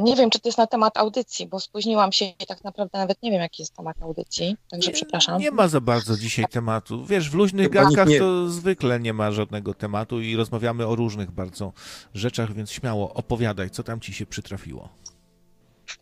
[0.00, 3.22] Nie wiem, czy to jest na temat audycji, bo spóźniłam się i tak naprawdę nawet
[3.22, 5.40] nie wiem, jaki jest temat audycji, także nie, przepraszam.
[5.40, 7.04] Nie ma za bardzo dzisiaj tematu.
[7.04, 11.72] Wiesz, w luźnych gadkach to zwykle nie ma żadnego tematu i rozmawiamy o różnych bardzo
[12.14, 14.88] rzeczach, więc śmiało opowiadaj, co tam ci się przytrafiło.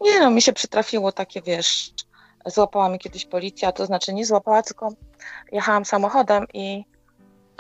[0.00, 1.92] Nie no, mi się przytrafiło takie, wiesz,
[2.46, 4.88] złapała mi kiedyś policja, to znaczy nie złapała, tylko
[5.52, 6.84] jechałam samochodem i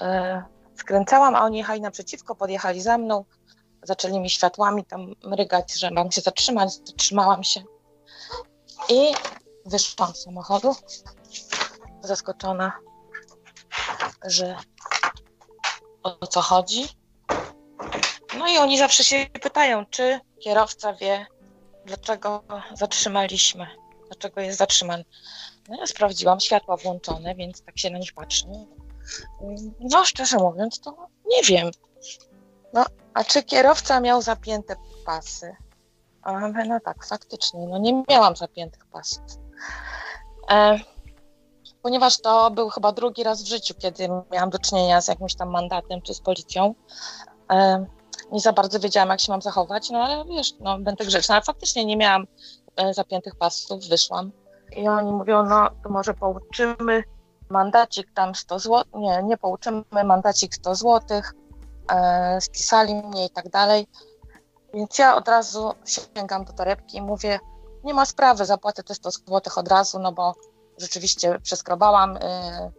[0.00, 0.42] e,
[0.74, 3.24] skręcałam, a oni jechali naprzeciwko, podjechali za mną,
[3.84, 7.62] zaczęli mi światłami tam mrygać, że mam się zatrzymać, zatrzymałam się.
[8.88, 9.14] I
[9.66, 10.76] wyszłam z samochodu,
[12.02, 12.72] zaskoczona,
[14.24, 14.56] że
[16.02, 16.88] o co chodzi.
[18.38, 21.26] No i oni zawsze się pytają, czy kierowca wie,
[21.86, 23.66] dlaczego zatrzymaliśmy,
[24.06, 25.04] dlaczego jest zatrzymany.
[25.68, 28.46] No ja sprawdziłam, światła włączone, więc tak się na nich patrzę.
[29.80, 31.70] No szczerze mówiąc, to nie wiem.
[32.74, 35.56] No, a czy kierowca miał zapięte pasy?
[36.68, 39.22] No tak, faktycznie, no nie miałam zapiętych pasów.
[40.50, 40.78] E,
[41.82, 45.50] ponieważ to był chyba drugi raz w życiu, kiedy miałam do czynienia z jakimś tam
[45.50, 46.74] mandatem czy z policją.
[47.50, 47.86] E,
[48.32, 51.44] nie za bardzo wiedziałam, jak się mam zachować, no ale wiesz, no będę grzeczna, ale
[51.44, 52.26] faktycznie nie miałam
[52.76, 54.32] e, zapiętych pasów, wyszłam.
[54.76, 57.04] I oni mówią, no to może pouczymy
[57.48, 61.34] mandacik tam 100 zł, nie, nie pouczymy, mandacik 100 złotych,
[62.40, 63.86] spisali mnie i tak dalej.
[64.74, 67.40] Więc ja od razu sięgam do torebki i mówię,
[67.84, 70.34] nie ma sprawy, zapłacę te 100 zł od razu, no bo
[70.78, 72.70] rzeczywiście przeskrobałam, e,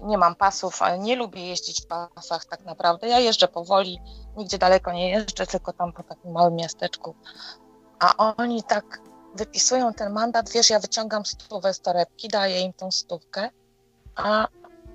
[0.00, 3.08] nie mam pasów, ale nie lubię jeździć w pasach tak naprawdę.
[3.08, 4.00] Ja jeżdżę powoli,
[4.36, 7.14] nigdzie daleko nie jeżdżę, tylko tam po takim małym miasteczku.
[7.98, 9.00] A oni tak
[9.34, 13.50] wypisują ten mandat, wiesz, ja wyciągam stówę z torebki, daję im tą stówkę,
[14.16, 14.48] a,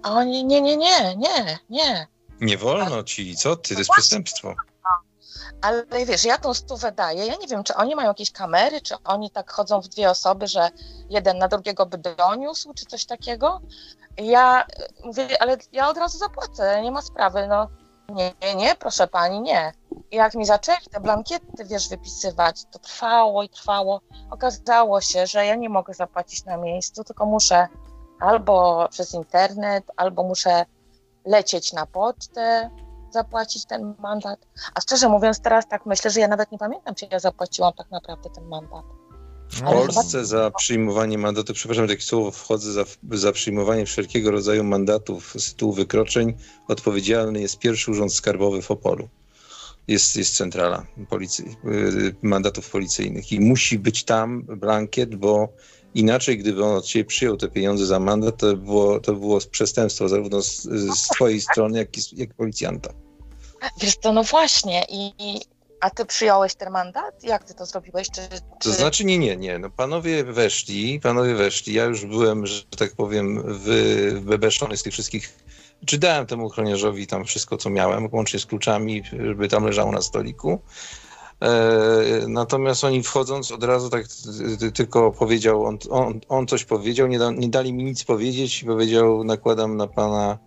[0.04, 2.12] a oni nie, nie, nie, nie, nie.
[2.43, 3.73] Nie wolno ci, co ty?
[3.73, 4.53] To jest przestępstwo.
[5.61, 7.25] Ale wiesz, ja tą stówę daję.
[7.25, 10.47] Ja nie wiem, czy oni mają jakieś kamery, czy oni tak chodzą w dwie osoby,
[10.47, 10.69] że
[11.09, 13.61] jeden na drugiego by doniósł, czy coś takiego.
[14.17, 14.65] Ja
[15.03, 17.47] mówię, ale ja od razu zapłacę, nie ma sprawy.
[17.47, 17.67] No
[18.09, 19.71] nie, nie, nie, proszę pani, nie.
[20.11, 24.01] I jak mi zaczęli te blankiety, wiesz, wypisywać, to trwało i trwało.
[24.31, 27.67] Okazało się, że ja nie mogę zapłacić na miejscu, tylko muszę
[28.19, 30.65] albo przez internet, albo muszę
[31.26, 32.69] lecieć na pocztę,
[33.11, 34.39] zapłacić ten mandat.
[34.76, 37.91] A szczerze mówiąc, teraz tak myślę, że ja nawet nie pamiętam, czy ja zapłaciłam tak
[37.91, 38.84] naprawdę ten mandat.
[39.49, 40.24] W Polsce chyba...
[40.24, 45.74] za przyjmowanie mandatu, przepraszam, takie słowo wchodzę, za, za przyjmowanie wszelkiego rodzaju mandatów z tytułu
[45.74, 46.34] wykroczeń
[46.67, 49.09] odpowiedzialny jest pierwszy urząd skarbowy w Opolu.
[49.88, 55.49] Jest, jest centrala policji, y, mandatów policyjnych i musi być tam blankiet, bo
[55.95, 60.09] Inaczej, gdyby on od ciebie przyjął te pieniądze za mandat, to było, to było przestępstwo
[60.09, 60.61] zarówno z,
[60.97, 62.93] z twojej strony, jak i jak policjanta.
[63.81, 64.85] Wiesz to no właśnie.
[64.89, 65.41] I,
[65.81, 67.23] a ty przyjąłeś ten mandat?
[67.23, 68.07] Jak ty to zrobiłeś?
[68.07, 68.69] Czy, czy...
[68.69, 69.59] To znaczy nie, nie, nie.
[69.59, 71.73] No panowie weszli, panowie weszli.
[71.73, 75.43] Ja już byłem, że tak powiem, wy, wybeszony z tych wszystkich
[75.85, 80.01] czy dałem temu ochroniarzowi tam wszystko, co miałem, łącznie z kluczami, żeby tam leżało na
[80.01, 80.59] stoliku.
[81.43, 84.05] E, natomiast oni wchodząc od razu tak
[84.73, 88.65] tylko powiedział, on, on, on coś powiedział, nie, da, nie dali mi nic powiedzieć i
[88.65, 90.37] powiedział, nakładam na pana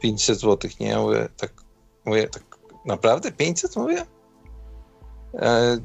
[0.00, 0.86] 500 zł, nie?
[0.86, 1.52] Ja mówię, tak,
[2.04, 3.76] mówię, tak naprawdę 500?
[3.76, 4.06] Mówię?
[5.34, 5.78] E,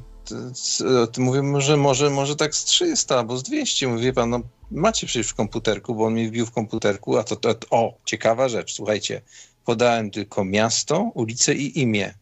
[1.18, 3.88] mówię, może, może, może tak z 300 albo z 200.
[3.88, 4.40] Mówię, pan, no
[4.72, 8.50] macie przecież w komputerku, bo on mi wbił w komputerku, a to, to, o, ciekawa
[8.50, 9.22] rzecz, słuchajcie,
[9.66, 12.14] podałem tylko miasto, ulicę i imię.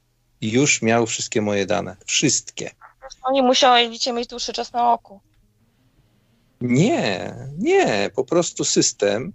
[0.41, 1.95] I już miał wszystkie moje dane.
[2.05, 2.71] Wszystkie.
[3.23, 5.19] Oni musieli cię mieć dłuższy czas na oku.
[6.61, 8.09] Nie, nie.
[8.15, 9.33] Po prostu system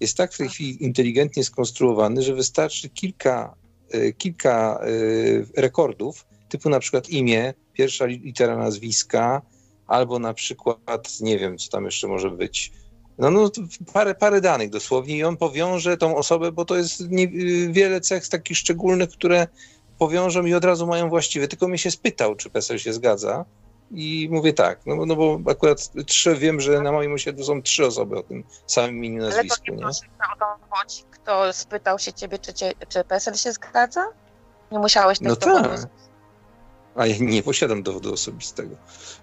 [0.00, 3.54] jest tak w tej chwili inteligentnie skonstruowany, że wystarczy kilka,
[3.90, 9.42] e, kilka e, rekordów, typu na przykład imię, pierwsza litera nazwiska,
[9.86, 12.72] albo na przykład, nie wiem, co tam jeszcze może być,
[13.18, 13.50] no, no
[13.92, 17.28] parę, parę danych dosłownie i on powiąże tą osobę, bo to jest nie,
[17.72, 19.46] wiele cech takich szczególnych, które
[20.02, 21.48] powiążą i od razu mają właściwe.
[21.48, 23.44] Tylko mnie się spytał, czy PESEL się zgadza
[23.90, 27.86] i mówię tak, no, no bo akurat trzy, wiem, że na moim osiedlu są trzy
[27.86, 29.64] osoby o tym samym imieniu nazwisku.
[29.66, 29.86] Ale to nie, nie?
[30.34, 34.06] o to chodzi, kto spytał się ciebie, czy, cię, czy PESEL się zgadza?
[34.72, 35.80] Nie musiałeś tak No tak.
[36.94, 38.76] A ja nie posiadam dowodu osobistego.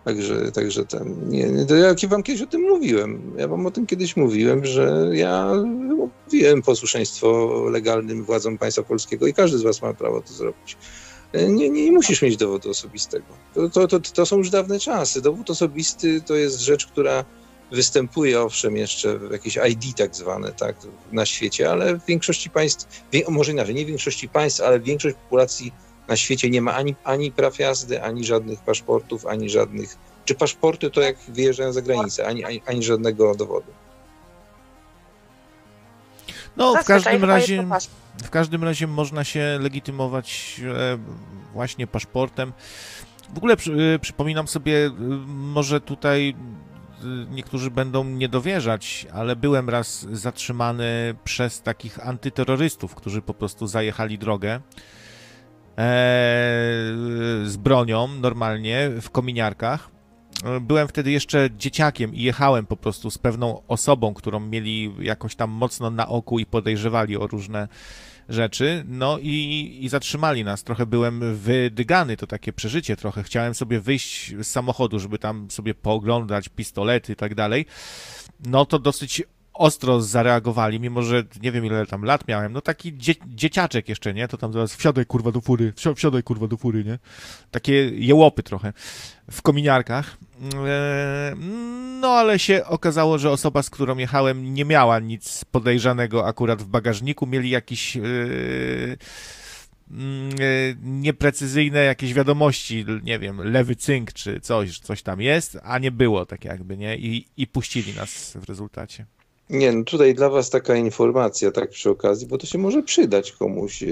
[0.05, 3.33] Także, także ten, nie, nie, to ja wam kiedyś o tym mówiłem.
[3.37, 5.53] Ja wam o tym kiedyś mówiłem, że ja
[6.25, 10.77] mówiłem posłuszeństwo legalnym władzom państwa polskiego i każdy z was ma prawo to zrobić.
[11.33, 13.25] Nie, nie, nie musisz mieć dowodu osobistego.
[13.53, 15.21] To, to, to, to są już dawne czasy.
[15.21, 17.25] Dowód osobisty to jest rzecz, która
[17.71, 20.75] występuje owszem jeszcze w jakieś ID tak zwane tak,
[21.11, 25.73] na świecie, ale w większości państw, może inaczej, nie w większości państw, ale większość populacji
[26.09, 29.97] na świecie nie ma ani, ani praw jazdy, ani żadnych paszportów, ani żadnych.
[30.25, 33.71] Czy paszporty to jak wyjeżdżają za granicę, ani, ani, ani żadnego dowodu.
[36.57, 37.65] No, w każdym razie.
[38.23, 40.97] W każdym razie można się legitymować e,
[41.53, 42.53] właśnie paszportem.
[43.33, 44.91] W ogóle przy, e, przypominam sobie, e,
[45.27, 46.35] może tutaj
[47.31, 54.17] niektórzy będą nie dowierzać, ale byłem raz zatrzymany przez takich antyterrorystów, którzy po prostu zajechali
[54.17, 54.59] drogę
[57.43, 59.89] z bronią normalnie w kominiarkach.
[60.61, 65.49] Byłem wtedy jeszcze dzieciakiem i jechałem po prostu z pewną osobą, którą mieli jakoś tam
[65.49, 67.67] mocno na oku i podejrzewali o różne
[68.29, 68.83] rzeczy.
[68.87, 70.63] No i, i zatrzymali nas.
[70.63, 73.23] Trochę byłem wydygany, to takie przeżycie trochę.
[73.23, 77.65] Chciałem sobie wyjść z samochodu, żeby tam sobie pooglądać pistolety i tak dalej.
[78.45, 79.23] No to dosyć
[79.59, 84.13] ostro zareagowali, mimo że nie wiem ile tam lat miałem, no taki dzie dzieciaczek jeszcze,
[84.13, 84.27] nie?
[84.27, 86.99] To tam zaraz wsiadaj kurwa do fury, wsiadaj kurwa do fury, nie?
[87.51, 88.73] Takie jełopy trochę
[89.31, 90.17] w kominiarkach.
[90.41, 91.35] Eee,
[91.99, 96.67] no ale się okazało, że osoba, z którą jechałem nie miała nic podejrzanego akurat w
[96.67, 98.03] bagażniku, mieli jakiś eee,
[99.91, 105.79] mm, e, nieprecyzyjne jakieś wiadomości, nie wiem, lewy cynk czy coś, coś tam jest, a
[105.79, 106.97] nie było tak jakby, nie?
[106.97, 109.05] I, i puścili nas w rezultacie.
[109.49, 113.31] Nie, no tutaj dla Was taka informacja, tak przy okazji, bo to się może przydać
[113.31, 113.83] komuś.
[113.83, 113.87] E,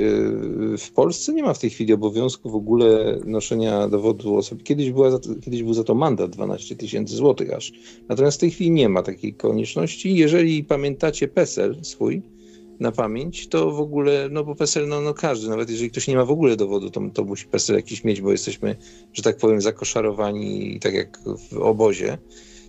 [0.77, 4.63] w Polsce nie ma w tej chwili obowiązku w ogóle noszenia dowodu osoby.
[4.63, 7.71] Kiedyś, była to, kiedyś był za to mandat 12 tysięcy złotych aż.
[8.09, 10.15] Natomiast w tej chwili nie ma takiej konieczności.
[10.15, 12.21] Jeżeli pamiętacie PESEL swój
[12.79, 16.15] na pamięć, to w ogóle, no bo PESEL, no, no każdy, nawet jeżeli ktoś nie
[16.15, 18.75] ma w ogóle dowodu, to, to musi PESEL jakiś mieć, bo jesteśmy,
[19.13, 21.19] że tak powiem, zakoszarowani tak jak
[21.51, 22.17] w obozie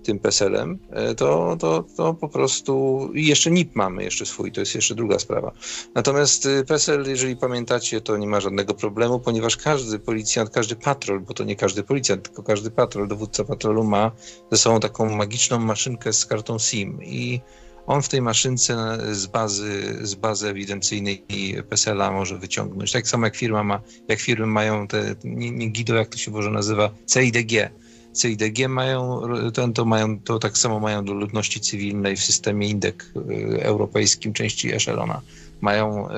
[0.03, 4.61] tym PESEL-em, e, to, to, to po prostu i jeszcze NIP mamy jeszcze swój, to
[4.61, 5.53] jest jeszcze druga sprawa.
[5.95, 11.21] Natomiast y, PESEL, jeżeli pamiętacie, to nie ma żadnego problemu, ponieważ każdy policjant, każdy patrol,
[11.21, 14.13] bo to nie każdy policjant, tylko każdy patrol, dowódca patrolu ma
[14.53, 17.41] ze sobą taką magiczną maszynkę z kartą SIM i
[17.89, 21.25] on w tej maszynce z bazy, z bazy ewidencyjnej
[21.69, 22.93] PESEL-a może wyciągnąć.
[22.93, 26.31] Tak samo jak firma ma, jak firmy mają te, nie, nie GIDO, jak to się
[26.31, 27.71] może nazywa, CIDG,
[28.15, 29.21] CIDG mają,
[29.55, 34.33] to, to, mają, to tak samo mają do ludności cywilnej w systemie indek y, europejskim
[34.33, 35.21] części Echelona.
[35.61, 36.09] Mają,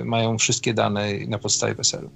[0.00, 2.10] y, mają wszystkie dane na podstawie PESEL-u.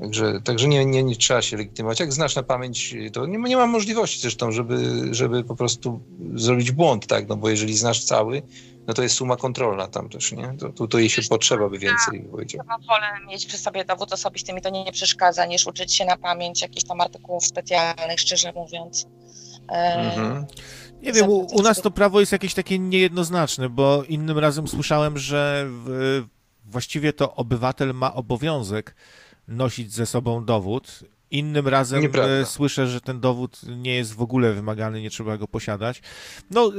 [0.00, 2.00] Także, także nie, nie, nie trzeba się legitymować.
[2.00, 6.00] Jak znasz na pamięć, to nie, nie ma możliwości zresztą, żeby, żeby po prostu
[6.34, 7.28] zrobić błąd, tak?
[7.28, 8.42] No bo jeżeli znasz cały,
[8.88, 10.54] no to jest suma kontrolna tam też, nie?
[10.58, 12.66] To, to, to jej się potrzeba by więcej powiedział.
[12.68, 16.04] Ja wolę mieć przy sobie dowód osobisty, mi to nie, nie przeszkadza, niż uczyć się
[16.04, 19.06] na pamięć jakichś tam artykułów specjalnych, szczerze mówiąc.
[19.68, 20.46] Mhm.
[21.02, 25.18] Nie wiem, u, u, nas to prawo jest jakieś takie niejednoznaczne, bo innym razem słyszałem,
[25.18, 26.22] że w,
[26.64, 28.94] właściwie to obywatel ma obowiązek
[29.48, 32.44] nosić ze sobą dowód, Innym razem Nieprawda.
[32.44, 36.02] słyszę, że ten dowód nie jest w ogóle wymagany, nie trzeba go posiadać.
[36.50, 36.72] No,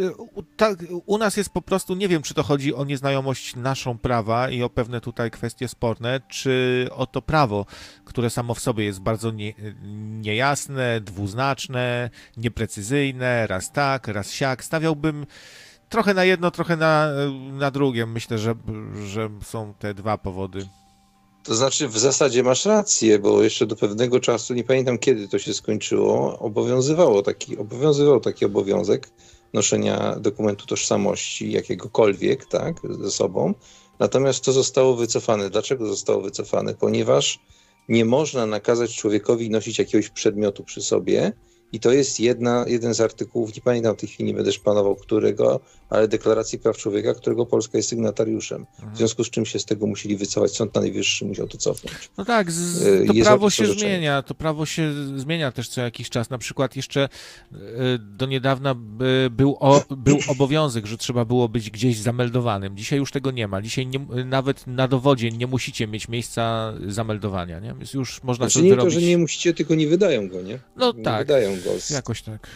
[0.58, 4.50] tak, u nas jest po prostu, nie wiem, czy to chodzi o nieznajomość naszą prawa
[4.50, 7.66] i o pewne tutaj kwestie sporne, czy o to prawo,
[8.06, 9.54] które samo w sobie jest bardzo nie,
[10.22, 14.64] niejasne, dwuznaczne, nieprecyzyjne, raz tak, raz siak.
[14.64, 15.26] Stawiałbym
[15.90, 17.08] trochę na jedno, trochę na,
[17.52, 18.06] na drugie.
[18.06, 18.56] Myślę, że,
[19.06, 20.68] że są te dwa powody.
[21.44, 25.40] To znaczy, w zasadzie masz rację, bo jeszcze do pewnego czasu, nie pamiętam kiedy to
[25.40, 29.10] się skończyło, obowiązywało taki, obowiązywał taki obowiązek
[29.54, 33.54] noszenia dokumentu tożsamości jakiegokolwiek, tak, ze sobą.
[34.00, 35.50] Natomiast to zostało wycofane.
[35.50, 36.74] Dlaczego zostało wycofane?
[36.74, 37.40] Ponieważ
[37.90, 41.34] nie można nakazać człowiekowi nosić jakiegoś przedmiotu przy sobie,
[41.72, 44.96] i to jest jedna, jeden z artykułów, nie pamiętam w tej chwili, nie będę szpanował
[44.96, 45.60] którego,
[45.90, 48.66] ale Deklaracji Praw Człowieka, którego Polska jest sygnatariuszem.
[48.94, 50.52] W związku z czym się z tego musieli wycofać.
[50.52, 52.10] Sąd Najwyższy musiał to cofnąć.
[52.18, 54.22] No tak, z, e, to jest prawo się zmienia.
[54.22, 56.30] To prawo się zmienia też co jakiś czas.
[56.30, 57.58] Na przykład jeszcze e,
[57.98, 58.76] do niedawna
[59.32, 62.78] był, o, był obowiązek, że trzeba było być gdzieś zameldowanym.
[62.78, 63.62] Dzisiaj już tego nie ma.
[63.62, 67.60] Dzisiaj nie, nawet na dowodzie nie musicie mieć miejsca zameldowania.
[67.60, 67.76] Nie?
[67.80, 68.94] Jest już można znaczy, nie wyrobić.
[68.94, 70.60] to, że nie musicie, tylko nie wydają go, nie?
[70.76, 71.28] No nie tak.
[71.28, 71.70] Wydają go.
[71.90, 72.48] Jakoś tak.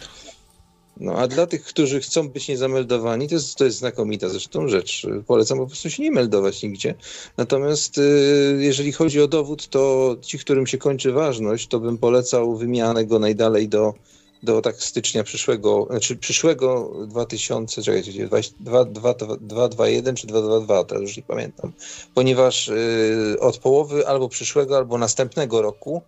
[1.00, 5.06] No a dla tych, którzy chcą być niezameldowani, to jest, to jest znakomita zresztą rzecz.
[5.26, 6.94] Polecam po prostu się nie meldować nigdzie.
[7.36, 12.56] Natomiast y, jeżeli chodzi o dowód, to ci, którym się kończy ważność, to bym polecał
[12.56, 13.94] wymianę go najdalej do,
[14.42, 18.28] do tak stycznia przyszłego, znaczy przyszłego 2000, czekajcie,
[18.60, 21.72] 221 czy 222, teraz już nie pamiętam.
[22.14, 26.02] Ponieważ y, od połowy albo przyszłego, albo następnego roku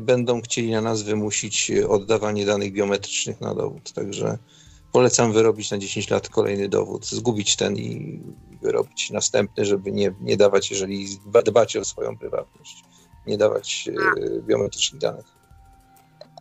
[0.00, 3.92] będą chcieli na nas wymusić oddawanie danych biometrycznych na dowód.
[3.92, 4.38] Także
[4.92, 8.20] polecam wyrobić na 10 lat kolejny dowód, zgubić ten i
[8.62, 11.06] wyrobić następny, żeby nie, nie dawać, jeżeli
[11.44, 12.84] dbacie o swoją prywatność,
[13.26, 15.26] nie dawać y, biometrycznych danych.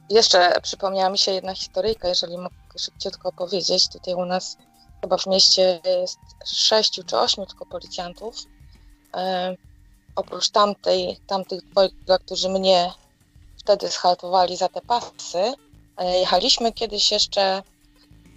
[0.09, 3.89] Jeszcze przypomniała mi się jedna historyjka, jeżeli mogę szybciutko powiedzieć.
[3.89, 4.57] Tutaj u nas
[5.01, 8.35] chyba w mieście jest sześciu czy ośmiu tylko policjantów.
[9.15, 9.55] E,
[10.15, 12.91] oprócz tamtej, tamtych dwojga, którzy mnie
[13.61, 15.53] wtedy schaltowali za te pasy.
[15.97, 17.63] E, jechaliśmy kiedyś jeszcze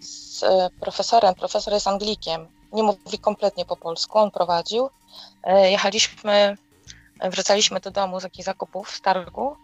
[0.01, 4.91] z e, profesorem, profesor jest Anglikiem, nie mówi kompletnie po polsku, on prowadził.
[5.43, 6.57] E, jechaliśmy,
[7.23, 9.57] wracaliśmy do domu z jakichś zakupów w targu,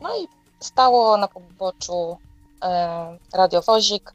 [0.00, 0.28] no i
[0.60, 2.18] stało na poboczu
[3.32, 4.14] radiowozik,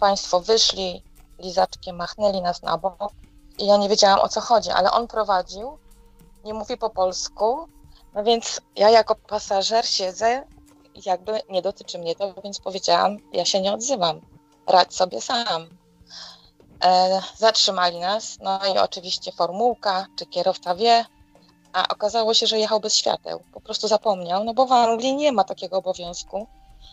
[0.00, 1.02] państwo wyszli,
[1.38, 3.12] lizaczkiem machnęli nas na bok.
[3.58, 5.78] I ja nie wiedziałam o co chodzi, ale on prowadził,
[6.44, 7.68] nie mówi po polsku,
[8.18, 10.44] no więc ja jako pasażer siedzę,
[11.06, 14.20] jakby nie dotyczy mnie to, więc powiedziałam, ja się nie odzywam,
[14.66, 15.68] radź sobie sam.
[16.84, 21.04] E, zatrzymali nas, no i oczywiście formułka, czy kierowca wie,
[21.72, 23.40] a okazało się, że jechał bez świateł.
[23.52, 26.46] Po prostu zapomniał, no bo w Anglii nie ma takiego obowiązku.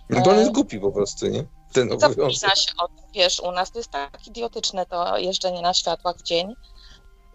[0.09, 1.43] No to on jest głupi po prostu, nie?
[1.73, 2.57] Ten obowiązek.
[2.57, 6.23] się o tym, wiesz, u nas to jest tak idiotyczne to jeżdżenie na światłach w
[6.23, 6.55] dzień.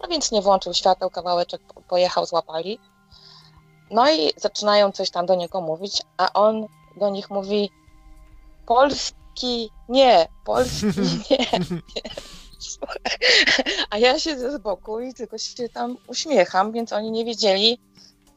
[0.01, 2.79] No więc nie włączył świateł, kawałeczek pojechał, złapali.
[3.91, 6.67] No i zaczynają coś tam do niego mówić, a on
[6.97, 7.69] do nich mówi
[8.65, 10.85] Polski nie, Polski
[11.29, 11.47] nie.
[13.89, 17.79] A ja siedzę z boku i tylko się tam uśmiecham, więc oni nie wiedzieli,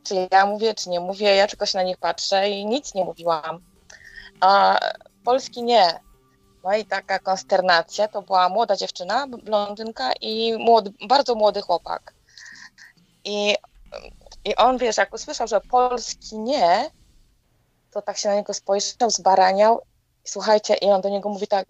[0.05, 1.35] czy ja mówię, czy nie mówię.
[1.35, 3.61] Ja tylko się na nich patrzę i nic nie mówiłam.
[4.41, 4.79] A
[5.25, 6.01] Polski nie.
[6.65, 12.15] No i taka konsternacja, to była młoda dziewczyna, blondynka i młody, bardzo młody chłopak.
[13.25, 13.55] I
[14.45, 16.90] i on, wiesz, jak usłyszał, że Polski nie,
[17.90, 19.82] to tak się na niego spojrzał, zbaraniał.
[20.24, 21.68] I słuchajcie, i on do niego mówi tak,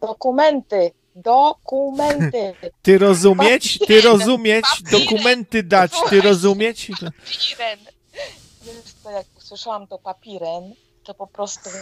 [0.00, 2.54] dokumenty, dokumenty.
[2.82, 3.78] Ty rozumieć?
[3.86, 4.64] Ty rozumieć?
[4.90, 6.90] Dokumenty dać, ty rozumieć?
[6.90, 7.78] Papiren.
[8.62, 10.74] Wiesz to, jak usłyszałam to papiren,
[11.04, 11.70] to po prostu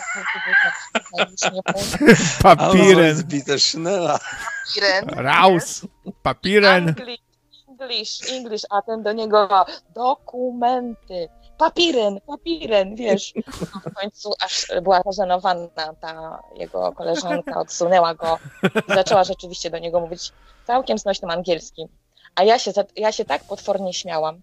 [2.43, 2.43] Papiren.
[2.43, 3.23] Papiren.
[5.07, 5.81] Raus.
[6.23, 6.95] Papiren.
[7.81, 9.49] English, English, a ten do niego
[9.95, 13.35] dokumenty, papiren, papiren, wiesz.
[13.85, 18.39] W końcu aż była pożenowana ta jego koleżanka, odsunęła go
[18.89, 20.33] i zaczęła rzeczywiście do niego mówić
[20.67, 21.89] całkiem znośnym angielskim.
[22.35, 24.41] A ja się, ja się tak potwornie śmiałam.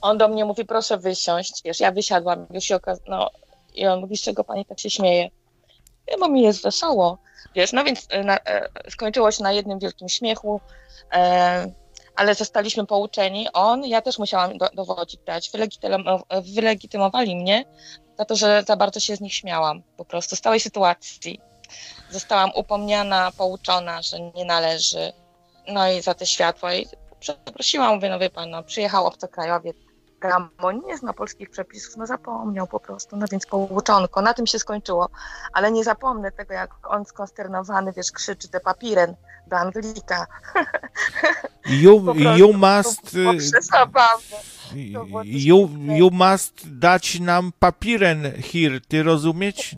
[0.00, 2.78] On do mnie mówi, proszę wysiąść, wiesz, ja wysiadłam, już się
[3.08, 3.30] no
[3.74, 5.30] i on mówi, z czego pani tak się śmieje?
[6.06, 7.18] Ja, bo mi jest wesoło,
[7.54, 10.60] wiesz, no więc na, e, skończyło się na jednym wielkim śmiechu.
[11.12, 11.85] E,
[12.16, 15.50] ale zostaliśmy pouczeni, on, ja też musiałam do, dowodzik dać,
[16.54, 17.64] wylegitymowali mnie
[18.18, 21.40] za to, że za bardzo się z nich śmiałam, po prostu z całej sytuacji.
[22.10, 25.12] Zostałam upomniana, pouczona, że nie należy,
[25.68, 26.86] no i za te światła i
[27.20, 29.76] przeprosiłam, mówię, no wie pan, no, przyjechał obcokrajowiec,
[30.20, 34.58] Gamon nie zna polskich przepisów, no zapomniał po prostu, no więc połuczonko, na tym się
[34.58, 35.08] skończyło.
[35.52, 39.14] Ale nie zapomnę tego, jak on skonsternowany, wiesz, krzyczy te papiren
[39.46, 40.26] do Anglika.
[41.66, 43.16] You, you must...
[45.24, 49.76] You, you must dać nam papiren here, ty rozumieć?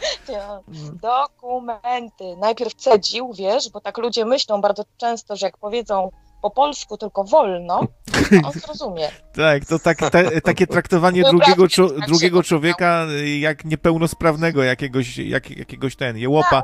[1.02, 2.36] Dokumenty.
[2.38, 6.10] Najpierw cedził, wiesz, bo tak ludzie myślą bardzo często, że jak powiedzą
[6.42, 7.80] po polsku tylko wolno,
[8.30, 9.08] to on zrozumie.
[9.32, 13.06] tak, to tak, te, takie traktowanie drugiego, tak drugiego człowieka
[13.40, 16.62] jak niepełnosprawnego jakiegoś, jak, jakiegoś ten, jełopa.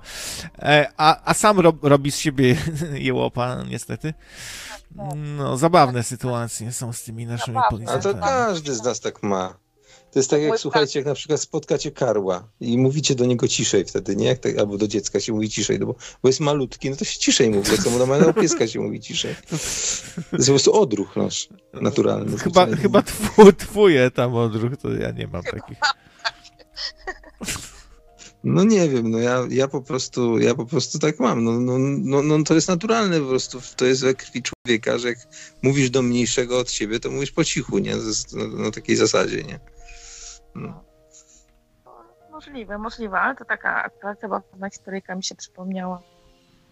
[0.58, 2.56] E, a, a sam rob, robi z siebie
[3.08, 4.14] jełopa, niestety.
[5.16, 8.14] No, zabawne sytuacje są z tymi naszymi policjantami.
[8.14, 9.65] A to każdy z nas tak ma.
[10.16, 13.84] To jest tak jak, słuchajcie, jak na przykład spotkacie karła i mówicie do niego ciszej
[13.84, 14.26] wtedy, nie?
[14.26, 17.04] Jak tak, albo do dziecka się mówi ciszej, no bo, bo jest malutki, no to
[17.04, 19.34] się ciszej mówi, co mu normalnego pieska się mówi ciszej.
[20.30, 22.38] To jest po prostu odruch nasz naturalny.
[22.44, 25.78] Chyba, chyba twój, twój tam odruch, to ja nie mam takich.
[28.44, 31.44] No nie wiem, no ja, ja po prostu ja po prostu tak mam.
[31.44, 35.08] No, no, no, no to jest naturalne po prostu, to jest we krwi człowieka, że
[35.08, 35.18] jak
[35.62, 37.96] mówisz do mniejszego od siebie, to mówisz po cichu, nie?
[38.32, 39.75] Na, na takiej zasadzie, nie?
[40.56, 40.84] No.
[42.30, 46.02] Możliwe, możliwe, ale to taka akurat pewna historyjka mi się przypomniała.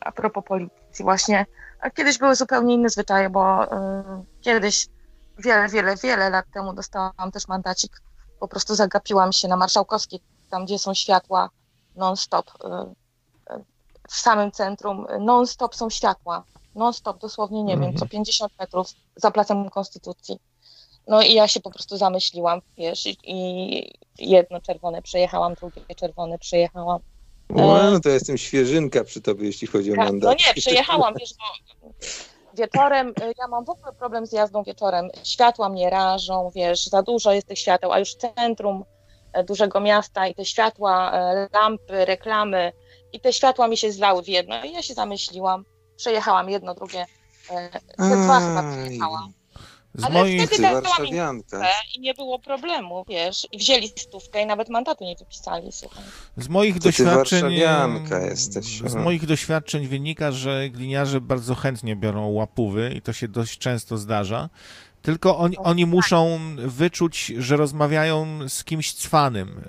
[0.00, 1.46] A propos policji, właśnie
[1.94, 3.68] kiedyś były zupełnie inne zwyczaje, bo y,
[4.40, 4.86] kiedyś,
[5.38, 8.02] wiele, wiele, wiele lat temu dostałam też mandacik.
[8.40, 10.20] Po prostu zagapiłam się na Marszałkowskiej,
[10.50, 11.50] tam gdzie są światła
[11.96, 12.50] non-stop.
[12.50, 13.64] Y, y,
[14.08, 16.44] w samym centrum non-stop są światła.
[16.74, 18.66] Non-stop, dosłownie, nie wiem, co 50 mhm.
[18.66, 20.40] metrów za placem Konstytucji.
[21.06, 27.00] No i ja się po prostu zamyśliłam, wiesz, i jedno czerwone przejechałam, drugie czerwone przejechałam.
[27.50, 30.22] No, to jestem świeżynka przy tobie, jeśli chodzi o mandat.
[30.30, 31.44] No nie, przejechałam, wiesz, bo
[32.54, 35.08] wieczorem, y, ja mam w ogóle problem z jazdą wieczorem.
[35.24, 38.84] Światła mnie rażą, wiesz, za dużo jest tych świateł, a już centrum
[39.32, 42.72] e, dużego miasta i te światła, e, lampy, reklamy
[43.12, 45.64] i te światła mi się zlały w jedno i ja się zamyśliłam,
[45.96, 47.06] przejechałam jedno, drugie,
[47.50, 49.32] e, te dwa chyba przejechałam.
[49.94, 50.46] Z Ale moich...
[50.46, 51.66] wtedy warszawianka.
[51.94, 56.04] i nie było problemu, wiesz, i wzięli stówkę i nawet mandatu nie wypisali, słuchaj.
[56.36, 57.52] Z moich to doświadczeń
[58.28, 58.82] jesteś.
[58.86, 63.98] Z moich doświadczeń wynika, że gliniarze bardzo chętnie biorą łapówy i to się dość często
[63.98, 64.48] zdarza.
[65.04, 69.60] Tylko oni, oni muszą wyczuć, że rozmawiają z kimś cwanym.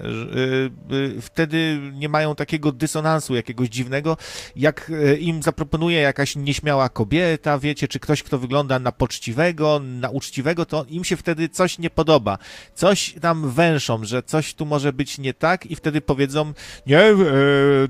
[0.90, 4.18] Y, y, wtedy nie mają takiego dysonansu jakiegoś dziwnego,
[4.56, 10.10] jak y, im zaproponuje jakaś nieśmiała kobieta, wiecie, czy ktoś, kto wygląda na poczciwego, na
[10.10, 12.38] uczciwego, to im się wtedy coś nie podoba.
[12.74, 16.54] Coś tam węszą, że coś tu może być nie tak i wtedy powiedzą,
[16.88, 17.02] nie,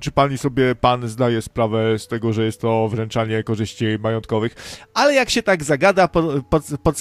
[0.02, 4.56] czy pani sobie, pan zdaje sprawę z tego, że jest to wręczanie korzyści majątkowych,
[4.94, 6.92] ale jak się tak zagada po, po, po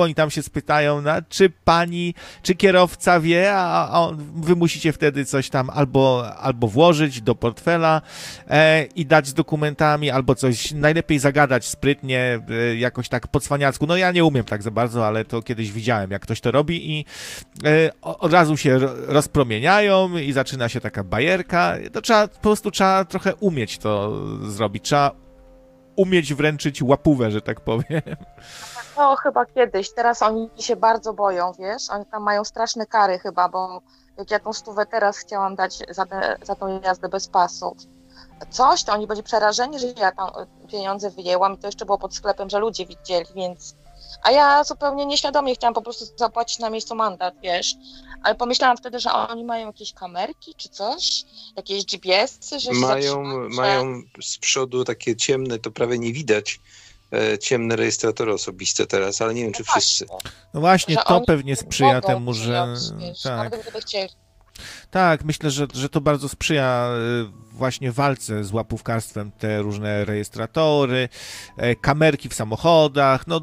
[0.00, 5.24] oni tam się spytają, na, czy pani, czy kierowca wie, a, a wy musicie wtedy
[5.24, 8.02] coś tam albo, albo włożyć do portfela
[8.48, 13.86] e, i dać z dokumentami, albo coś, najlepiej zagadać sprytnie, e, jakoś tak po cwaniacku.
[13.86, 16.98] No ja nie umiem tak za bardzo, ale to kiedyś widziałem, jak ktoś to robi
[16.98, 17.04] i
[17.64, 21.76] e, od razu się rozpromieniają i zaczyna się taka bajerka.
[21.92, 24.84] To trzeba, po prostu trzeba trochę umieć to zrobić.
[24.84, 25.28] Trzeba
[25.96, 28.02] umieć wręczyć łapówę, że tak powiem.
[28.98, 33.48] To chyba kiedyś, teraz oni się bardzo boją, wiesz, oni tam mają straszne kary chyba,
[33.48, 33.82] bo
[34.16, 37.76] jak ja tą stówę teraz chciałam dać za, te, za tą jazdę bez pasów,
[38.50, 40.30] coś, to oni byli przerażeni, że ja tam
[40.70, 43.74] pieniądze wyjęłam i to jeszcze było pod sklepem, że ludzie widzieli, więc
[44.22, 47.74] a ja zupełnie nieświadomie chciałam po prostu zapłacić na miejscu mandat, wiesz.
[48.22, 51.24] Ale pomyślałam wtedy, że oni mają jakieś kamerki czy coś,
[51.56, 56.60] jakieś GPS-y, że mają, mają z przodu takie ciemne, to prawie nie widać.
[57.12, 60.06] E, ciemne rejestratory osobiste teraz, ale nie wiem, czy no wszyscy.
[60.54, 62.66] No właśnie, to pewnie sprzyja temu, że.
[62.98, 63.52] Wiesz, tak.
[64.90, 66.90] Tak, myślę, że, że to bardzo sprzyja
[67.24, 71.08] y, właśnie walce z łapówkarstwem, te różne rejestratory,
[71.56, 73.40] e, kamerki w samochodach, no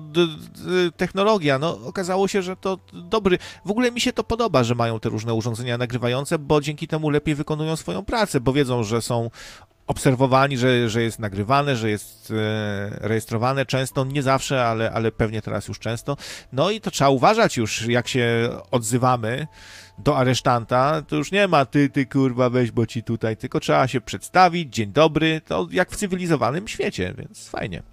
[0.98, 5.00] technologia, no okazało się, że to dobry, w ogóle mi się to podoba, że mają
[5.00, 9.30] te różne urządzenia nagrywające, bo dzięki temu lepiej wykonują swoją pracę, bo wiedzą, że są
[9.88, 15.42] obserwowani, że, że jest nagrywane, że jest e, rejestrowane często, nie zawsze, ale, ale pewnie
[15.42, 16.18] teraz już często.
[16.54, 19.48] No i to trzeba uważać już, jak się odzywamy
[19.98, 23.88] do aresztanta, to już nie ma ty, ty kurwa weź, bo ci tutaj, tylko trzeba
[23.88, 27.84] się przedstawić, dzień dobry, to jak w cywilizowanym świecie, więc fajnie.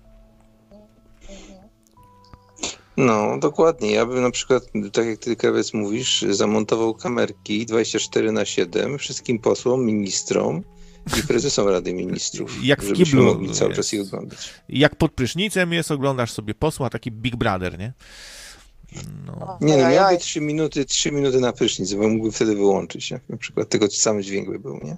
[2.97, 3.93] No, dokładnie.
[3.93, 4.63] Ja bym na przykład,
[4.93, 10.63] tak jak ty, Krewiec, mówisz, zamontował kamerki 24 na 7 wszystkim posłom, ministrom,
[11.19, 12.65] i prezesom Rady Ministrów.
[12.65, 13.25] Jak w kiblu.
[13.25, 14.51] mogli cały czas ich oglądać.
[14.69, 17.93] Jak pod prysznicem jest, oglądasz sobie posła, taki Big Brother, nie?
[19.27, 19.59] No.
[19.61, 23.21] Nie no, miałby 3 minuty, 3 minuty na prysznic, bo mógłby wtedy wyłączyć, nie?
[23.29, 24.97] na przykład tego sam dźwięk by był, nie?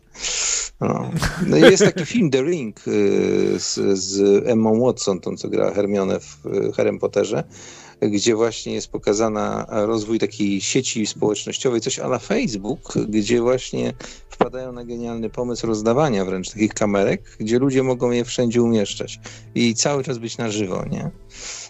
[0.81, 1.11] No.
[1.47, 6.21] no jest taki film The Ring y, z, z Emma Watson, tą co gra Hermione
[6.21, 7.45] w y, Harry Potterze,
[8.11, 13.93] gdzie właśnie jest pokazana rozwój takiej sieci społecznościowej, coś ala Facebook, gdzie właśnie
[14.29, 19.21] wpadają na genialny pomysł rozdawania wręcz takich kamerek, gdzie ludzie mogą je wszędzie umieszczać
[19.55, 21.11] i cały czas być na żywo, nie?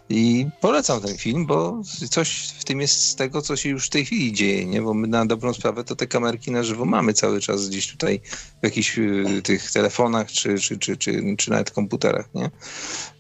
[0.09, 3.91] I polecam ten film, bo coś w tym jest z tego, co się już w
[3.91, 4.83] tej chwili dzieje, nie?
[4.83, 8.21] Bo my na dobrą sprawę to te kamerki na żywo mamy cały czas gdzieś tutaj
[8.61, 12.51] w jakichś y, tych telefonach czy, czy, czy, czy, czy nawet komputerach, nie?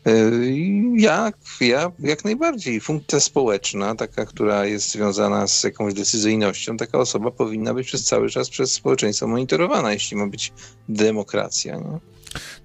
[0.08, 0.54] Y,
[0.96, 2.80] ja, ja jak najbardziej.
[2.80, 8.30] Funkcja społeczna, taka, która jest związana z jakąś decyzyjnością, taka osoba powinna być przez cały
[8.30, 10.52] czas przez społeczeństwo monitorowana, jeśli ma być
[10.88, 11.76] demokracja.
[11.76, 11.98] Nie?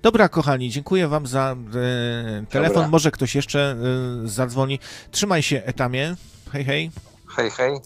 [0.01, 1.55] Dobra, kochani, dziękuję Wam za
[2.41, 2.75] e, telefon.
[2.75, 2.89] Dobra.
[2.89, 3.75] Może ktoś jeszcze
[4.23, 4.79] e, zadzwoni.
[5.11, 6.15] Trzymaj się, Etamie.
[6.51, 6.91] Hej, hej.
[7.35, 7.79] Hej, hej.